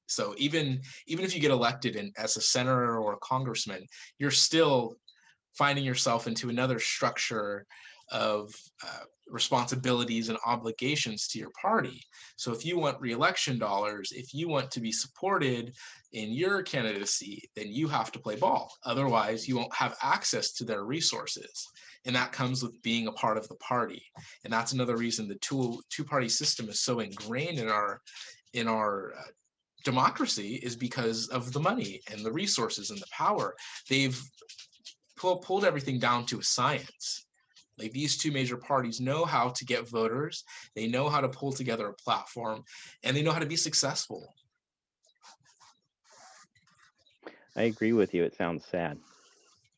[0.07, 3.85] so even even if you get elected in, as a senator or a congressman
[4.19, 4.97] you're still
[5.57, 7.67] finding yourself into another structure
[8.13, 8.55] of
[8.85, 12.01] uh, responsibilities and obligations to your party.
[12.37, 15.75] So if you want reelection dollars, if you want to be supported
[16.13, 18.73] in your candidacy, then you have to play ball.
[18.85, 21.67] Otherwise, you won't have access to their resources.
[22.05, 24.03] And that comes with being a part of the party.
[24.45, 28.01] And that's another reason the two two party system is so ingrained in our
[28.53, 29.23] in our uh,
[29.85, 33.55] democracy is because of the money and the resources and the power.
[33.89, 34.21] They've
[35.17, 37.27] pull, pulled everything down to a science.
[37.79, 41.53] Like these two major parties know how to get voters, they know how to pull
[41.53, 42.65] together a platform,
[43.03, 44.35] and they know how to be successful.
[47.55, 48.25] I agree with you.
[48.25, 48.99] It sounds sad.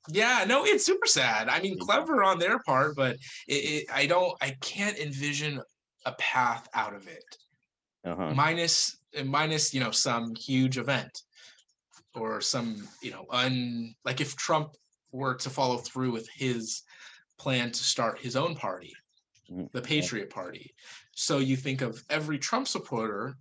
[0.08, 1.48] Yeah, no, it's super sad.
[1.48, 5.60] I mean, clever on their part, but it, it, I don't, I can't envision
[6.06, 7.24] a path out of it.
[8.04, 8.32] Uh-huh.
[8.32, 11.22] minus minus you know some huge event
[12.14, 14.74] or some you know un like if Trump
[15.12, 16.82] were to follow through with his
[17.38, 18.92] plan to start his own party,
[19.50, 20.74] Mm, the Patriot Party.
[21.14, 23.36] So you think of every Trump supporter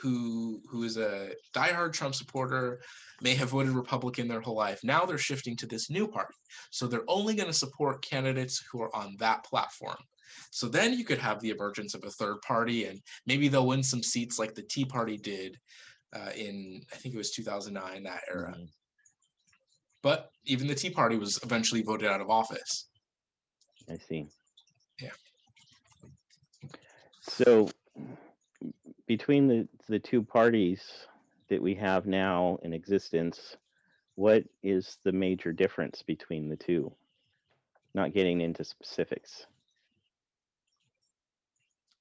[0.00, 2.80] who who is a diehard Trump supporter,
[3.20, 4.80] may have voted Republican their whole life.
[4.82, 6.34] Now they're shifting to this new party.
[6.70, 9.98] So they're only going to support candidates who are on that platform.
[10.50, 13.82] So then you could have the emergence of a third party, and maybe they'll win
[13.82, 15.58] some seats like the Tea Party did
[16.14, 18.54] uh, in I think it was 2009 that era.
[18.56, 18.68] Mhm.
[20.02, 22.88] But even the Tea Party was eventually voted out of office.
[23.88, 24.26] I see.
[25.00, 25.10] Yeah.
[27.22, 27.70] So
[29.06, 31.06] between the, the two parties
[31.48, 33.56] that we have now in existence,
[34.14, 36.92] what is the major difference between the two?
[37.94, 39.46] Not getting into specifics.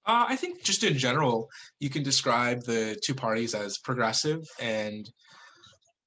[0.06, 1.49] Uh, I think just in general,
[1.80, 5.10] you can describe the two parties as progressive and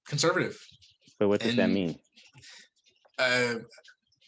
[0.06, 0.58] conservative.
[1.18, 1.98] But what does that mean?
[3.18, 3.54] uh,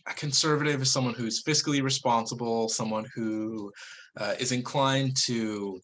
[0.07, 3.71] a conservative is someone who's fiscally responsible, someone who
[4.19, 5.81] uh, is inclined to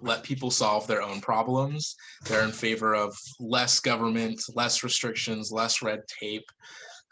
[0.00, 1.94] let people solve their own problems.
[2.26, 6.44] They're in favor of less government, less restrictions, less red tape,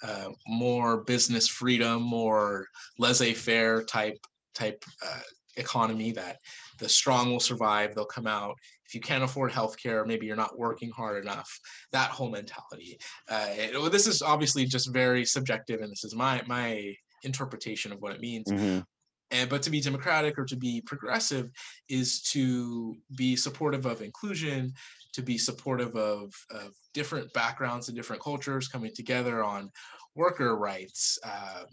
[0.03, 2.67] uh, more business freedom, more
[2.99, 4.19] laissez-faire type
[4.55, 5.21] type uh,
[5.57, 6.39] economy that
[6.79, 7.95] the strong will survive.
[7.95, 8.55] They'll come out.
[8.87, 11.51] If you can't afford healthcare, maybe you're not working hard enough.
[11.93, 12.99] That whole mentality
[13.29, 18.01] uh, it- this is obviously just very subjective, and this is my my interpretation of
[18.01, 18.51] what it means.
[18.51, 18.85] Mhm,
[19.31, 21.51] And but to be democratic or to be progressive
[21.89, 24.73] is to be supportive of inclusion,
[25.13, 29.71] to be supportive of, of different backgrounds and different cultures coming together on
[30.15, 31.67] worker rights, um,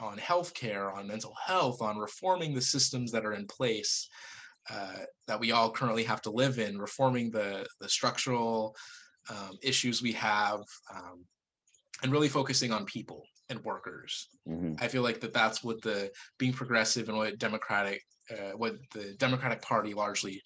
[0.00, 4.08] on healthcare, on mental health, on reforming the systems that are in place
[4.70, 8.76] uh, that we all currently have to live in, reforming the the structural
[9.30, 10.60] um, issues we have,
[10.94, 11.24] um,
[12.02, 14.28] and really focusing on people and workers.
[14.46, 14.80] mhm.
[14.80, 19.14] I feel like that that's what the being progressive and what democratic, uh, what the
[19.18, 20.42] Democratic Party largely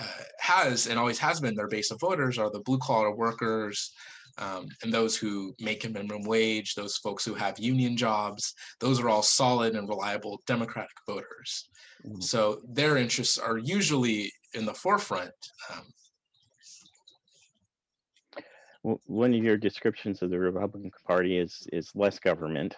[0.00, 3.92] uh, has and always has been their base of voters are the blue collar workers
[4.38, 8.54] um, and those who make a minimum wage, those folks who have union jobs.
[8.80, 11.68] Those are all solid and reliable Democratic voters.
[12.04, 12.22] Mhm.
[12.22, 15.34] So their interests are usually in the forefront.
[15.70, 15.92] Um,
[19.06, 22.76] One of your descriptions of the Republican Party is is less government.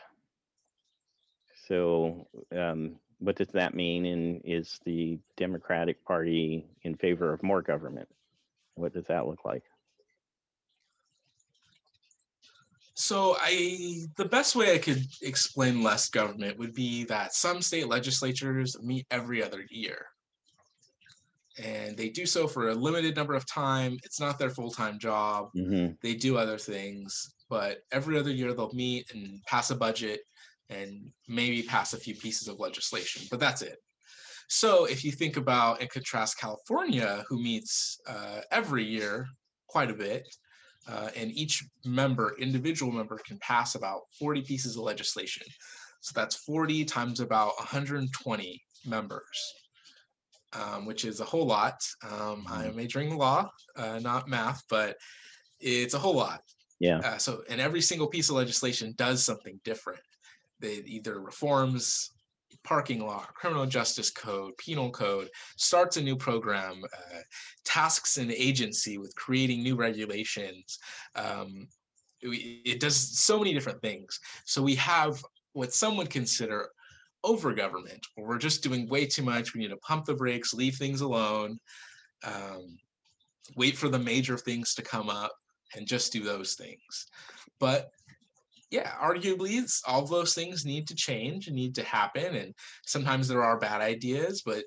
[1.68, 4.06] So, um, what does that mean?
[4.06, 8.08] And is the Democratic Party in favor of more government?
[8.74, 9.69] What does that look like?
[13.00, 17.88] So I the best way I could explain less government would be that some state
[17.88, 20.06] legislatures meet every other year.
[21.58, 23.98] And they do so for a limited number of time.
[24.04, 25.48] It's not their full-time job.
[25.54, 30.20] hmm They do other things, but every other year they'll meet and pass a budget
[30.68, 33.78] and maybe pass a few pieces of legislation, but that's it.
[34.48, 39.26] So if you think about and contrast California, who meets uh, every year
[39.68, 40.28] quite a bit,
[40.90, 45.46] uh, and each member, individual member, can pass about 40 pieces of legislation.
[46.00, 49.54] So that's 40 times about 120 members,
[50.54, 51.80] um, which is a whole lot.
[52.10, 54.96] Um, I'm majoring in law, uh, not math, but
[55.60, 56.40] it's a whole lot.
[56.80, 56.98] Yeah.
[56.98, 60.00] Uh, so, and every single piece of legislation does something different.
[60.60, 62.10] They either reforms
[62.64, 67.18] parking law, criminal justice code, penal code, starts a new program, uh,
[67.64, 70.78] tasks an agency with creating new regulations.
[71.14, 71.68] Um,
[72.22, 74.20] it does so many different things.
[74.44, 76.68] So we have what some would consider
[77.24, 79.54] over government, where we're just doing way too much.
[79.54, 81.58] We need to pump the brakes, leave things alone,
[82.24, 82.78] um,
[83.56, 85.32] wait for the major things to come up,
[85.74, 87.06] and just do those things.
[87.58, 87.90] But
[88.70, 92.36] yeah, arguably, it's, all those things need to change and need to happen.
[92.36, 92.54] And
[92.86, 94.64] sometimes there are bad ideas, but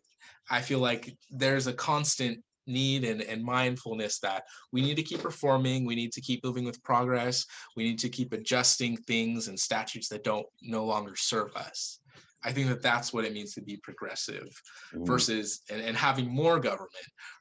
[0.49, 5.24] I feel like there's a constant need and, and mindfulness that we need to keep
[5.24, 5.86] reforming.
[5.86, 7.45] We need to keep moving with progress.
[7.76, 11.99] We need to keep adjusting things and statutes that don't no longer serve us.
[12.45, 14.49] I think that that's what it means to be progressive
[14.93, 15.08] mhm.
[15.08, 16.89] versus and, and having more government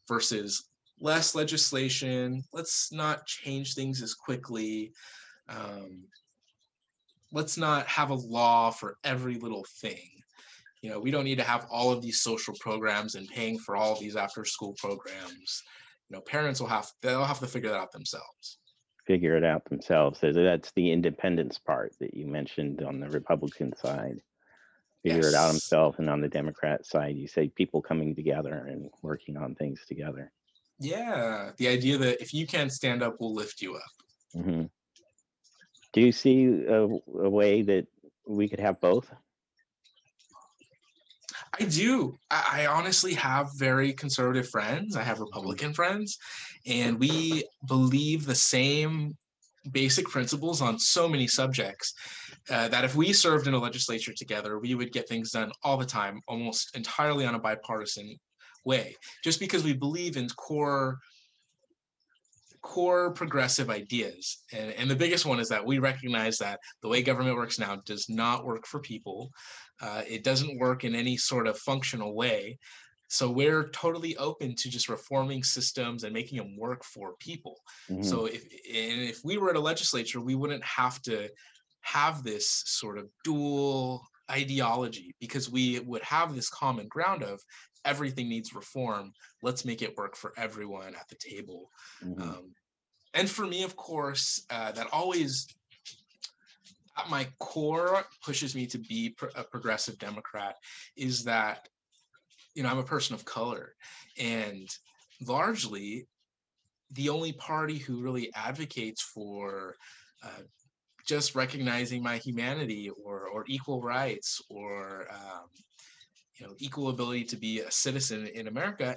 [0.08, 0.68] versus
[1.00, 2.44] less legislation.
[2.52, 4.92] Let's not change things as quickly.
[5.48, 6.04] Um,
[7.32, 10.10] let's not have a law for every little thing.
[10.82, 13.76] You know, we don't need to have all of these social programs and paying for
[13.76, 15.62] all of these after school programs.
[16.08, 18.58] You know, parents will have they'll have to figure that out themselves.
[19.06, 20.20] Figure it out themselves.
[20.20, 24.20] So That's the independence part that you mentioned on the Republican side.
[25.02, 25.60] Figure it out Yes.
[25.60, 29.80] themselves, and on the Democrat side, you say people coming together and working on things
[29.88, 30.30] together.
[30.78, 33.82] Yeah, the idea that if you can't stand up, we'll lift you up.
[34.34, 34.64] hmm
[35.92, 37.86] Do you see a, a way that
[38.26, 39.12] we could have both?
[41.60, 42.16] I do.
[42.30, 44.96] I, I honestly have very conservative friends.
[44.96, 46.18] I have Republican friends,
[46.66, 49.16] and we believe the same
[49.70, 51.94] basic principles on so many subjects
[52.50, 55.76] uh, that if we served in a legislature together, we would get things done all
[55.76, 58.18] the time, almost entirely on a bipartisan
[58.64, 60.98] way, just because we believe in core
[62.62, 64.38] core progressive ideas.
[64.52, 67.76] And, and the biggest one is that we recognize that the way government works now
[67.84, 69.32] does not work for people.
[69.80, 72.58] Uh, it doesn't work in any sort of functional way.
[73.08, 77.60] So we're totally open to just reforming systems and making them work for people.
[77.90, 78.04] Mhm.
[78.04, 81.28] So if and if we were at a legislature, we wouldn't have to
[81.82, 87.40] have this sort of dual ideology because we would have this common ground of
[87.84, 89.12] everything needs reform.
[89.42, 91.70] Let's make it work for everyone at the table.
[92.02, 92.20] Mhm.
[92.20, 92.54] Um,
[93.14, 95.46] and for me, of course, uh, that always
[96.96, 100.56] at my core pushes me to be pro- a progressive Democrat
[100.96, 101.68] is that
[102.54, 103.74] you know I'm a person of color,
[104.18, 104.68] and
[105.26, 106.06] largely
[106.90, 109.76] the only party who really advocates for
[110.22, 110.42] uh,
[111.06, 115.48] just recognizing my humanity or or equal rights or um,
[116.38, 118.96] you know equal ability to be a citizen in America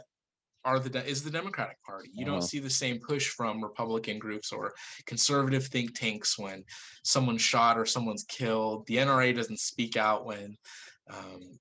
[0.63, 2.09] are the is the Democratic Party.
[2.13, 2.33] You Uh-huh.
[2.33, 4.73] don't see the same push from Republican groups or
[5.05, 6.63] conservative think tanks when
[7.03, 8.87] someone's shot or someone's killed.
[8.87, 10.57] The NRA doesn't speak out when
[11.13, 11.59] um,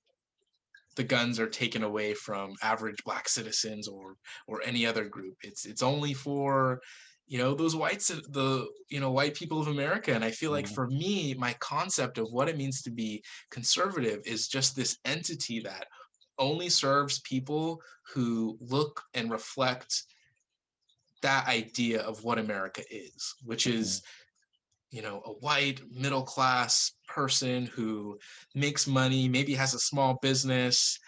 [0.96, 4.16] the guns are taken away from average black citizens or
[4.46, 5.36] or any other group.
[5.42, 6.80] It's it's only for
[7.26, 10.12] you know those whites the you know white people of America.
[10.14, 10.74] And I feel like Mhm.
[10.74, 15.60] for me, my concept of what it means to be conservative is just this entity
[15.60, 15.86] that
[16.38, 17.80] only serves people
[18.12, 20.04] who look and reflect
[21.22, 24.02] that idea of what America is, which is,
[24.90, 28.18] you know, a white middle class person who
[28.54, 30.98] makes money, maybe has a small business,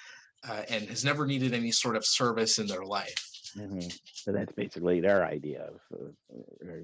[0.48, 3.36] uh, and has never needed any sort of service in their life.
[3.57, 3.92] Mhm.
[4.24, 5.80] So that's basically their idea of.
[5.92, 6.82] Uh,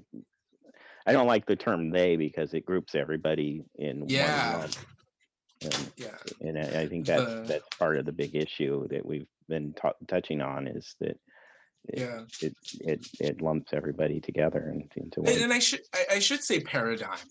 [1.05, 4.57] I don't like the term "they" because it groups everybody in Yeah.
[4.57, 4.69] one.
[5.61, 6.17] And, Yeah.
[6.41, 9.93] and I I think that's that's part of the big issue that we've been ta-
[10.07, 11.17] touching on is that
[11.89, 12.21] it, Yeah.
[12.41, 15.33] it it it lumps everybody together and into one.
[15.33, 17.27] And, and I should I, I should say paradigm,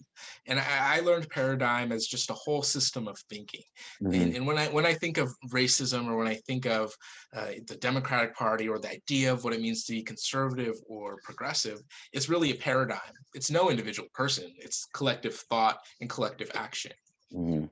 [0.47, 3.63] and I, I learned paradigm as just a whole system of thinking.
[4.03, 4.23] Mhm.
[4.23, 6.93] And, and when I when I think of racism or when I think of
[7.35, 11.17] uh, the Democratic Party or the idea of what it means to be conservative or
[11.25, 11.81] progressive,
[12.13, 13.15] it's really a paradigm.
[13.35, 14.53] It's no individual person.
[14.59, 16.93] It's collective thought and collective action,
[17.33, 17.71] Mhm.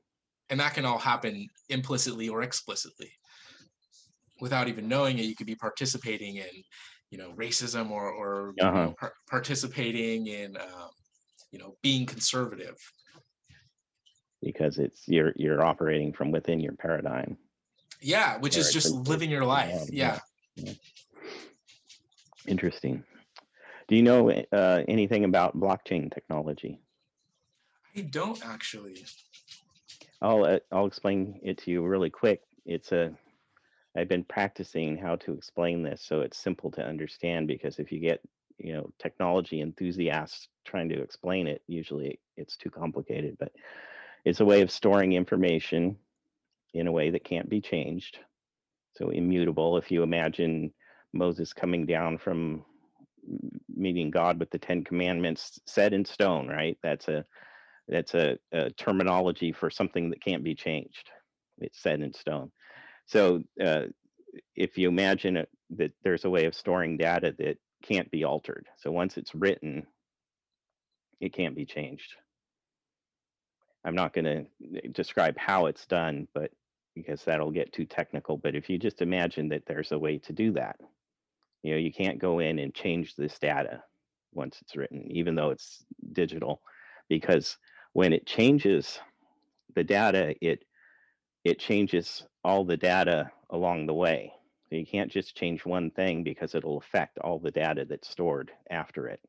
[0.48, 3.12] and that can all happen implicitly or explicitly.
[4.40, 6.64] Without even knowing it, you could be participating in,
[7.10, 8.92] you know, racism or or you know, Uh-huh.
[8.98, 10.90] par- participating in, um,
[11.52, 12.76] you know, being conservative.
[14.42, 17.36] because it's you're you're operating from within your paradigm.
[18.00, 19.78] Yeah, which is just living your life.
[19.90, 20.18] yeah,
[20.56, 20.72] Yeah.
[22.46, 23.04] Interesting.
[23.88, 26.80] Do you know uh, anything about blockchain technology?
[27.94, 29.04] I don't actually.
[30.22, 32.40] I'll uh, I'll explain it to you really quick.
[32.64, 33.12] It's a
[33.96, 37.98] I've been practicing how to explain this so it's simple to understand because if you
[37.98, 38.20] get
[38.58, 43.36] you know technology enthusiasts trying to explain it, usually it's too complicated.
[43.38, 43.52] But
[44.24, 45.96] it's a way of storing information
[46.74, 48.18] in a way that can't be changed.
[48.96, 49.76] So immutable.
[49.76, 50.72] If you imagine
[51.12, 52.64] Moses coming down from
[53.74, 56.78] meeting God with the Ten Commandments set in stone, right?
[56.82, 57.24] That's a
[57.88, 61.10] that's a, a terminology for something that can't be changed.
[61.58, 62.52] It's set in stone.
[63.10, 63.86] So uh,
[64.54, 68.68] if you imagine it, that there's a way of storing data that can't be altered.
[68.76, 69.84] So once it's written,
[71.20, 72.14] it can't be changed.
[73.84, 76.52] I'm not going to describe how it's done, but
[76.94, 78.36] because that'll get too technical.
[78.36, 80.76] But if you just imagine that there's a way to do that,
[81.64, 83.82] you know, you can't go in and change this data
[84.32, 86.62] once it's written, even though it's digital,
[87.08, 87.58] because
[87.92, 89.00] when it changes
[89.74, 90.64] the data, it
[91.44, 94.32] it changes all the data along the way.
[94.68, 98.52] So you can't just change one thing because it'll affect all the data that's stored
[98.70, 99.20] after it.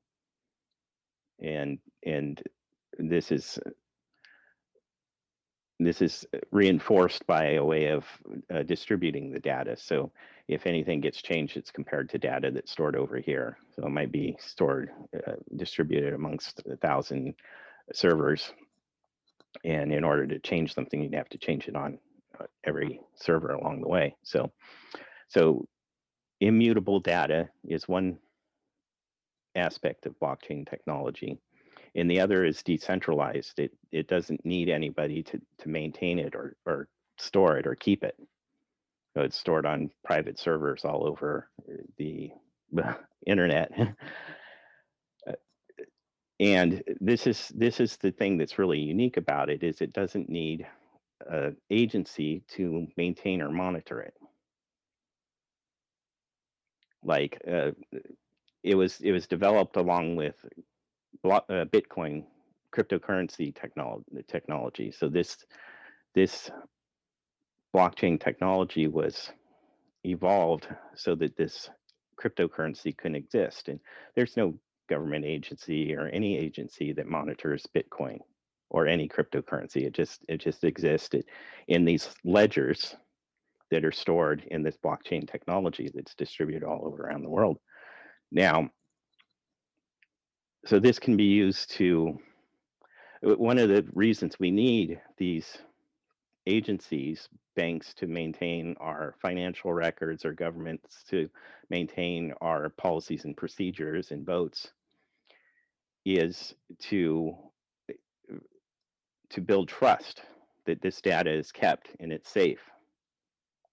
[1.42, 2.42] And and
[3.00, 3.58] this is
[5.80, 8.06] this is reinforced by a way of
[8.54, 9.76] uh, distributing the data.
[9.76, 10.12] So
[10.48, 13.58] if anything gets changed, it's compared to data that's stored over here.
[13.76, 17.34] So it might be stored, uh, distributed amongst a thousand
[17.94, 18.54] servers.
[19.64, 22.00] And in order to change something, you'd have to change it on
[22.40, 24.16] uh, every server along the way.
[24.24, 24.52] So,
[25.28, 25.68] so
[26.40, 28.18] immutable data is one
[29.56, 31.38] aspect of blockchain technology
[31.96, 33.60] and the other is decentralized.
[33.60, 36.88] It it doesn't need anybody to to maintain it or or
[37.18, 38.16] store it or keep it.
[39.14, 42.32] So it's stored on private servers all over uh, the
[43.26, 43.72] internet.
[46.42, 49.94] Uh, and this is this is the thing that's really unique about it is it
[49.94, 50.68] doesn't need
[51.30, 54.16] an agency to maintain or monitor it.
[57.04, 57.72] Like uh,
[58.64, 60.36] it was it was developed along with
[61.24, 62.26] uh, Bitcoin
[62.76, 64.92] cryptocurrency technology technology.
[64.92, 65.38] So this
[66.16, 66.50] this
[67.76, 69.32] blockchain technology was
[70.04, 71.70] evolved so that this
[72.22, 73.70] cryptocurrency can exist.
[73.70, 73.80] And
[74.16, 74.56] there's no
[74.90, 78.20] government agency or any agency that monitors Bitcoin
[78.70, 79.86] or any cryptocurrency.
[79.86, 81.16] It just it just exists
[81.68, 82.96] in these ledgers
[83.70, 87.58] that are stored in this blockchain technology that's distributed all over around the world.
[88.32, 88.70] Now,
[90.66, 92.18] so this can be used to
[93.22, 95.58] one of the reasons we need these
[96.52, 101.30] agencies, banks to maintain our financial records or governments to
[101.70, 104.72] maintain our policies and procedures and votes
[106.06, 107.34] is to
[107.90, 107.94] eh,
[109.30, 110.22] to build trust
[110.66, 112.60] that this data is kept and it's safe.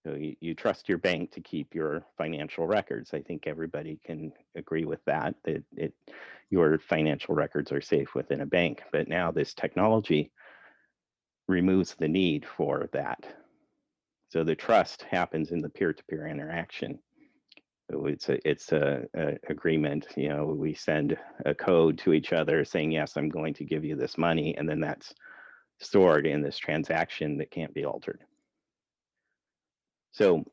[0.04, 3.12] So you, you trust your bank to keep your financial records.
[3.12, 5.92] I think everybody can agree with that, that it,
[6.50, 8.82] your financial records are safe within a bank.
[8.92, 10.30] But now this technology
[11.48, 13.26] removes the need for that.
[14.28, 16.98] So the trust happens in the peer-to-peer interaction.
[17.90, 20.08] It's a it's a, a, agreement.
[20.14, 23.82] You know, we send a code to each other saying, "Yes, I'm going to give
[23.82, 25.14] you this money," and then that's
[25.80, 28.20] stored in this transaction that can't be altered.
[30.10, 30.44] So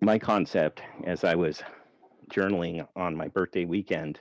[0.00, 1.62] my concept, as I was
[2.32, 4.18] journaling on my birthday weekend,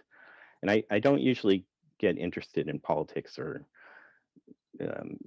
[0.62, 1.66] and I, I don't usually
[2.00, 3.66] get interested in politics or
[4.82, 5.18] um,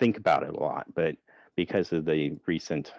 [0.00, 1.14] think about it a lot, but
[1.54, 2.92] because of the recent,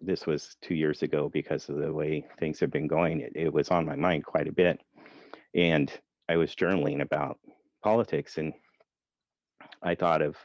[0.00, 3.52] this was two years ago, because of the way things have been going, it, it
[3.52, 4.80] was on my mind quite a bit.
[5.54, 5.90] And
[6.28, 7.38] I was journaling about
[7.82, 8.52] politics, and
[9.82, 10.36] I thought of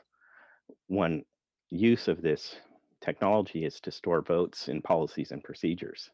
[0.88, 1.24] one
[1.70, 2.56] use of this
[3.02, 6.10] technology is to store votes in policies and procedures.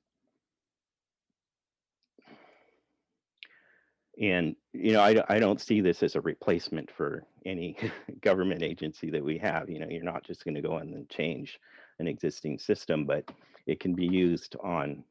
[4.19, 7.77] And, you know, I, I don't see this as a replacement for any
[8.21, 9.69] government agency that we have.
[9.69, 11.59] You know, you're not just going to go in and change
[11.99, 13.29] an existing system, but
[13.65, 15.03] it can be used on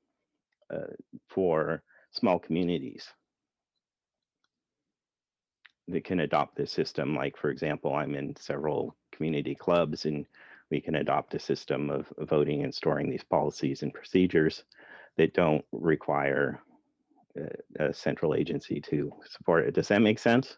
[0.72, 0.92] uh,
[1.26, 3.06] for small communities
[5.88, 7.16] that can adopt this system.
[7.16, 10.26] Like, for example, I'm in several community clubs and
[10.70, 14.64] we can adopt a system of voting and storing these policies and procedures
[15.16, 16.60] that don't require
[17.78, 19.74] a central agency to support it.
[19.74, 20.56] Does that make sense?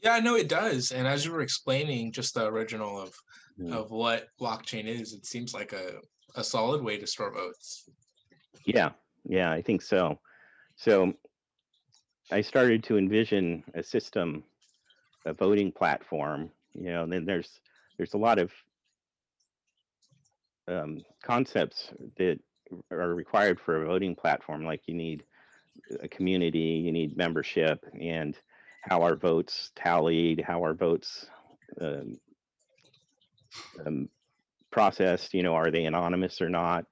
[0.00, 0.92] Yeah, I know it does.
[0.92, 3.14] And as you were explaining just the original of
[3.60, 3.72] Mm.
[3.72, 5.98] of what blockchain is, it seems like a,
[6.36, 7.88] a solid way to store votes.
[8.64, 8.90] Yeah,
[9.24, 10.20] yeah, I think so.
[10.76, 11.12] So
[12.30, 14.44] I started to envision a system,
[15.26, 17.60] a voting platform, you know, and then there's
[17.96, 18.52] there's a lot of
[20.68, 22.38] um, concepts that
[22.90, 25.24] are required for a voting platform, like you need
[26.00, 28.36] a community, you need membership, and
[28.82, 31.26] how our votes tallied, how our votes
[31.80, 32.18] um,
[33.86, 34.08] um,
[34.70, 35.34] processed.
[35.34, 36.84] You know, are they anonymous or not?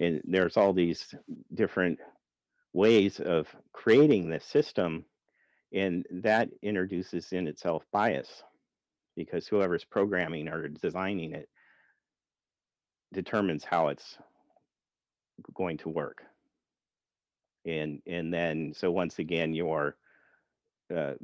[0.00, 1.14] And there's all these
[1.54, 1.98] different
[2.72, 5.04] ways of creating this system,
[5.72, 8.42] and that introduces in itself bias
[9.16, 11.48] because whoever's programming or designing it
[13.12, 14.18] determines how it's
[15.54, 16.22] going to work.
[17.66, 19.96] And and then so once again you're
[20.94, 21.14] uh,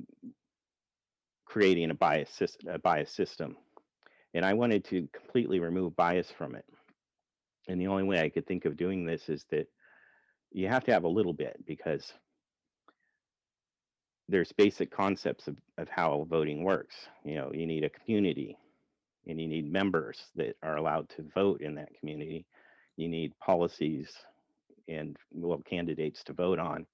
[1.47, 3.57] creating a bias system a bias system.
[4.35, 6.65] And i wanted to completely remove bias from it.
[7.69, 9.69] And the only way i could think of doing this is that
[10.53, 12.13] you have to have a little bit because
[14.29, 16.95] there's basic concepts of, of how voting works.
[17.25, 18.59] You know you need a community
[19.27, 22.47] and you need members that are allowed to vote in that community
[22.97, 24.11] you need policies
[24.89, 26.87] and well candidates to vote on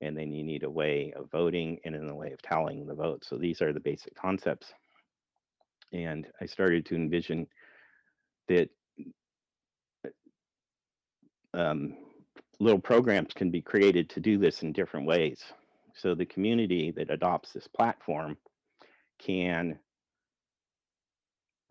[0.00, 2.94] and then you need a way of voting and in a way of tallying the
[2.94, 4.72] votes so these are the basic concepts.
[5.92, 7.46] And i started to envision
[8.48, 8.70] that
[11.54, 11.96] um,
[12.60, 15.42] little programs can be created to do this in different ways.
[15.94, 18.36] So the community that adopts this platform
[19.18, 19.78] can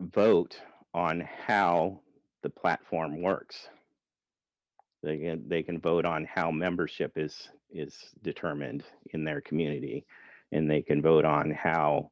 [0.00, 0.60] vote
[0.92, 2.00] on how
[2.46, 3.68] the platform works
[5.02, 8.82] they can they can vote on how membership is is determined
[9.12, 10.04] in their community,
[10.52, 12.10] and they can vote on how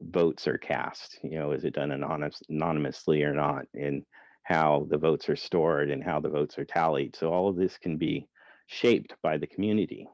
[0.00, 1.18] votes are cast.
[1.24, 4.04] You know, is it done anonymous, anonymously or not, and
[4.44, 7.16] how the votes are stored and how the votes are tallied.
[7.16, 8.28] So all of this can be
[8.66, 10.08] shaped by the community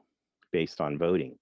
[0.51, 1.35] based on voting.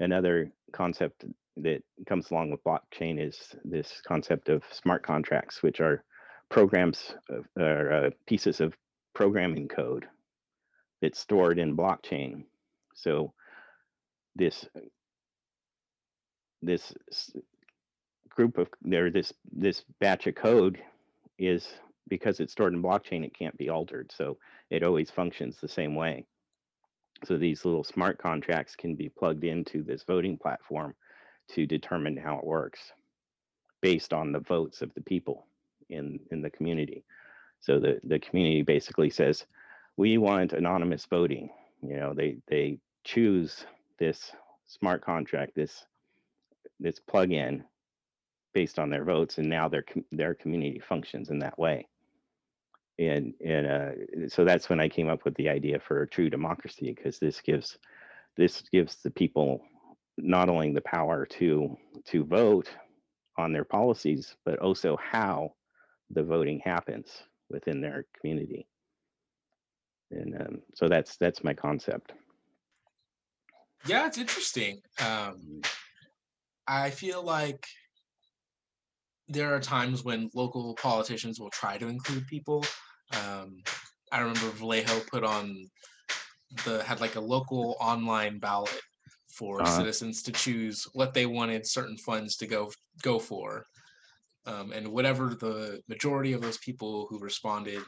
[0.00, 1.24] Another concept
[1.56, 6.04] that comes along with blockchain is this concept of smart contracts, which are
[6.50, 7.14] programs
[7.58, 8.76] or uh, pieces of
[9.14, 10.06] programming code
[11.00, 12.44] that's stored in blockchain.
[12.94, 13.32] So
[14.36, 14.66] this
[16.62, 16.92] this
[18.30, 20.78] group of there this this batch of code
[21.38, 21.68] is
[22.08, 24.10] because it's stored in blockchain it can't be altered.
[24.14, 24.38] So
[24.70, 26.26] it always functions the same way.
[27.24, 30.94] So these little smart contracts can be plugged into this voting platform
[31.52, 32.80] to determine how it works
[33.80, 35.46] based on the votes of the people
[35.90, 37.04] in in the community.
[37.60, 39.44] So the the community basically says
[39.96, 41.50] we want anonymous voting.
[41.82, 43.64] You know they they choose
[43.98, 44.32] this
[44.66, 45.84] smart contract this
[46.80, 47.64] this plug-in
[48.52, 51.86] based on their votes and now their their community functions in that way.
[52.98, 56.30] And and uh, so that's when i came up with the idea for a true
[56.30, 57.76] democracy because this gives
[58.36, 59.62] this gives the people
[60.16, 61.76] not only the power to
[62.06, 62.70] to vote
[63.36, 65.52] on their policies but also how
[66.14, 68.66] the voting happens within their community
[70.10, 72.12] and um, so that's that's my concept
[73.86, 74.80] Yeah, it's interesting.
[75.04, 75.60] Um,
[76.66, 77.66] I feel like
[79.28, 82.64] there are times when local politicians will try to include people.
[83.12, 83.62] Um,
[84.12, 85.66] I remember Vallejo put on
[86.64, 88.80] the had like a local online ballot
[89.36, 89.66] for Uh-huh.
[89.66, 92.70] citizens to choose what they wanted certain funds to go
[93.02, 93.64] go for,
[94.46, 97.82] um, and whatever the majority of those people who responded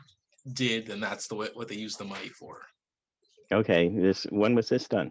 [0.53, 2.63] did, then that's the what, they used the money for.
[3.53, 5.11] okay this when was this done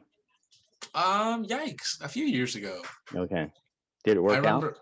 [0.94, 2.02] Um, yikes!
[2.02, 2.82] A few years ago.
[3.16, 3.52] okay
[4.04, 4.78] did it work I out remember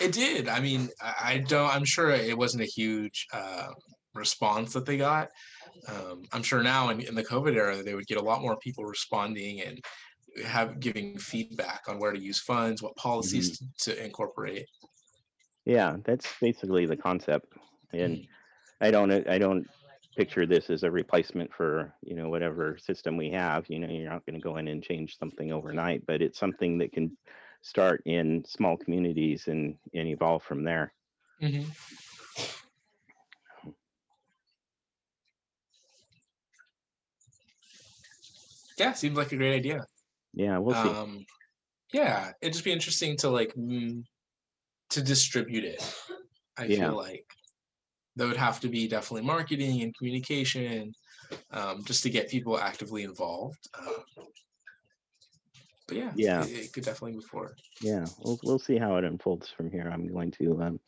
[0.00, 0.48] it did.
[0.48, 1.68] I mean, I, I don't.
[1.74, 3.68] I'm sure it wasn't a huge uh,
[4.14, 5.28] response that they got.
[5.88, 8.56] Um, I'm sure now in, in the COVID era, they would get a lot more
[8.56, 9.78] people responding and
[10.46, 13.90] have giving feedback on where to use funds, what policies Mm-hmm.
[13.90, 14.66] to, to incorporate.
[15.70, 17.52] Yeah, that's basically the concept.
[17.92, 18.28] And Mm.
[18.80, 19.68] I don't I don't
[20.16, 23.70] picture this as a replacement for, you know, whatever system we have.
[23.70, 26.78] You know, you're not going to go in and change something overnight, but it's something
[26.78, 27.16] that can
[27.62, 30.92] start in small communities and and evolve from there.
[31.40, 31.66] Mhm.
[38.76, 39.86] Yeah, seems like a great idea.
[40.34, 40.90] Yeah, we'll see.
[40.90, 41.24] um
[41.92, 44.02] yeah it'd just be interesting to like mm,
[44.90, 45.82] to distribute it
[46.58, 46.88] i Yeah.
[46.88, 47.24] feel like
[48.16, 50.92] there would have to be definitely marketing and communication
[51.52, 54.26] um, just to get people actively involved um,
[55.86, 56.44] but yeah Yeah.
[56.44, 59.90] it, it could definitely move forward Yeah, we'll we'll see how it unfolds from here.
[59.92, 60.80] I'm going to um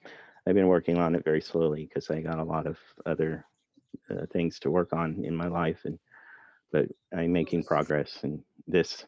[0.46, 2.76] I've been working on it very slowly because I got a lot of
[3.06, 3.46] other
[4.10, 5.98] uh, things to work on in my life and
[6.72, 6.86] but
[7.16, 9.06] I'm making progress and this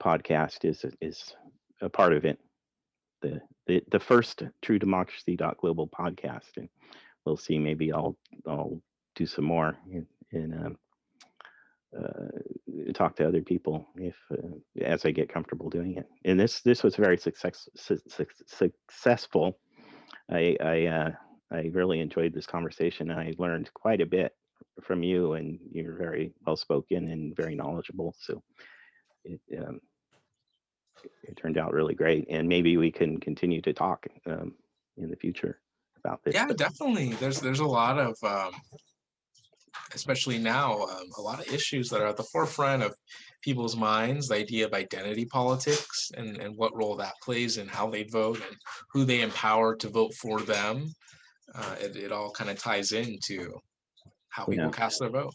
[0.00, 1.34] podcast is is
[1.82, 2.38] a part of it.
[3.22, 6.68] The the, the first true democracy global podcast and
[7.24, 8.80] we'll see maybe I'll I'll
[9.14, 10.78] do some more and, and um,
[11.96, 16.06] uh, talk to other people if uh, as I get comfortable doing it.
[16.24, 19.58] And this this was very success, su- suc- successful.
[20.30, 21.10] I I uh,
[21.50, 23.10] I really enjoyed this conversation.
[23.10, 24.34] I learned quite a bit
[24.82, 28.14] from you, and you're very well spoken and very knowledgeable.
[28.18, 28.42] So
[29.24, 29.80] it um,
[31.22, 34.54] it turned out really great, and maybe we can continue to talk um,
[34.96, 35.60] in the future
[35.98, 36.34] about this.
[36.34, 38.52] yeah but- definitely there's there's a lot of um,
[39.94, 42.94] especially now um, a lot of issues that are at the forefront of
[43.42, 47.88] people's minds the idea of identity politics and, and what role that plays in how
[47.88, 48.56] they vote and
[48.92, 50.86] who they empower to vote for them
[51.54, 53.52] uh, it, it all kind of ties into
[54.30, 54.70] how people Yeah.
[54.70, 55.34] cast their vote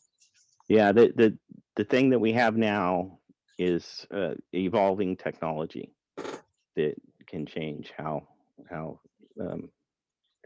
[0.68, 1.38] Yeah, the the
[1.76, 3.20] the thing that we have now
[3.62, 5.94] is uh, evolving technology
[6.76, 6.96] that
[7.28, 8.28] can change how
[8.70, 9.00] how
[9.40, 9.70] um,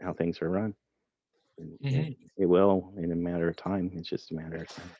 [0.00, 0.74] how things are run.
[1.58, 2.16] Mhm.
[2.36, 3.90] It will in a matter of time.
[3.94, 4.90] It's just a matter of time.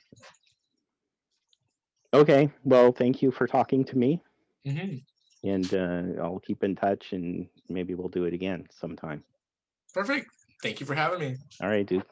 [2.14, 4.22] Okay, well, thank you for talking to me,
[4.64, 5.04] Mhm.
[5.44, 9.24] and uh, I'll keep in touch, and maybe we'll do it again sometime.
[9.94, 10.30] perfect
[10.62, 12.04] thank you for having me All right, dude.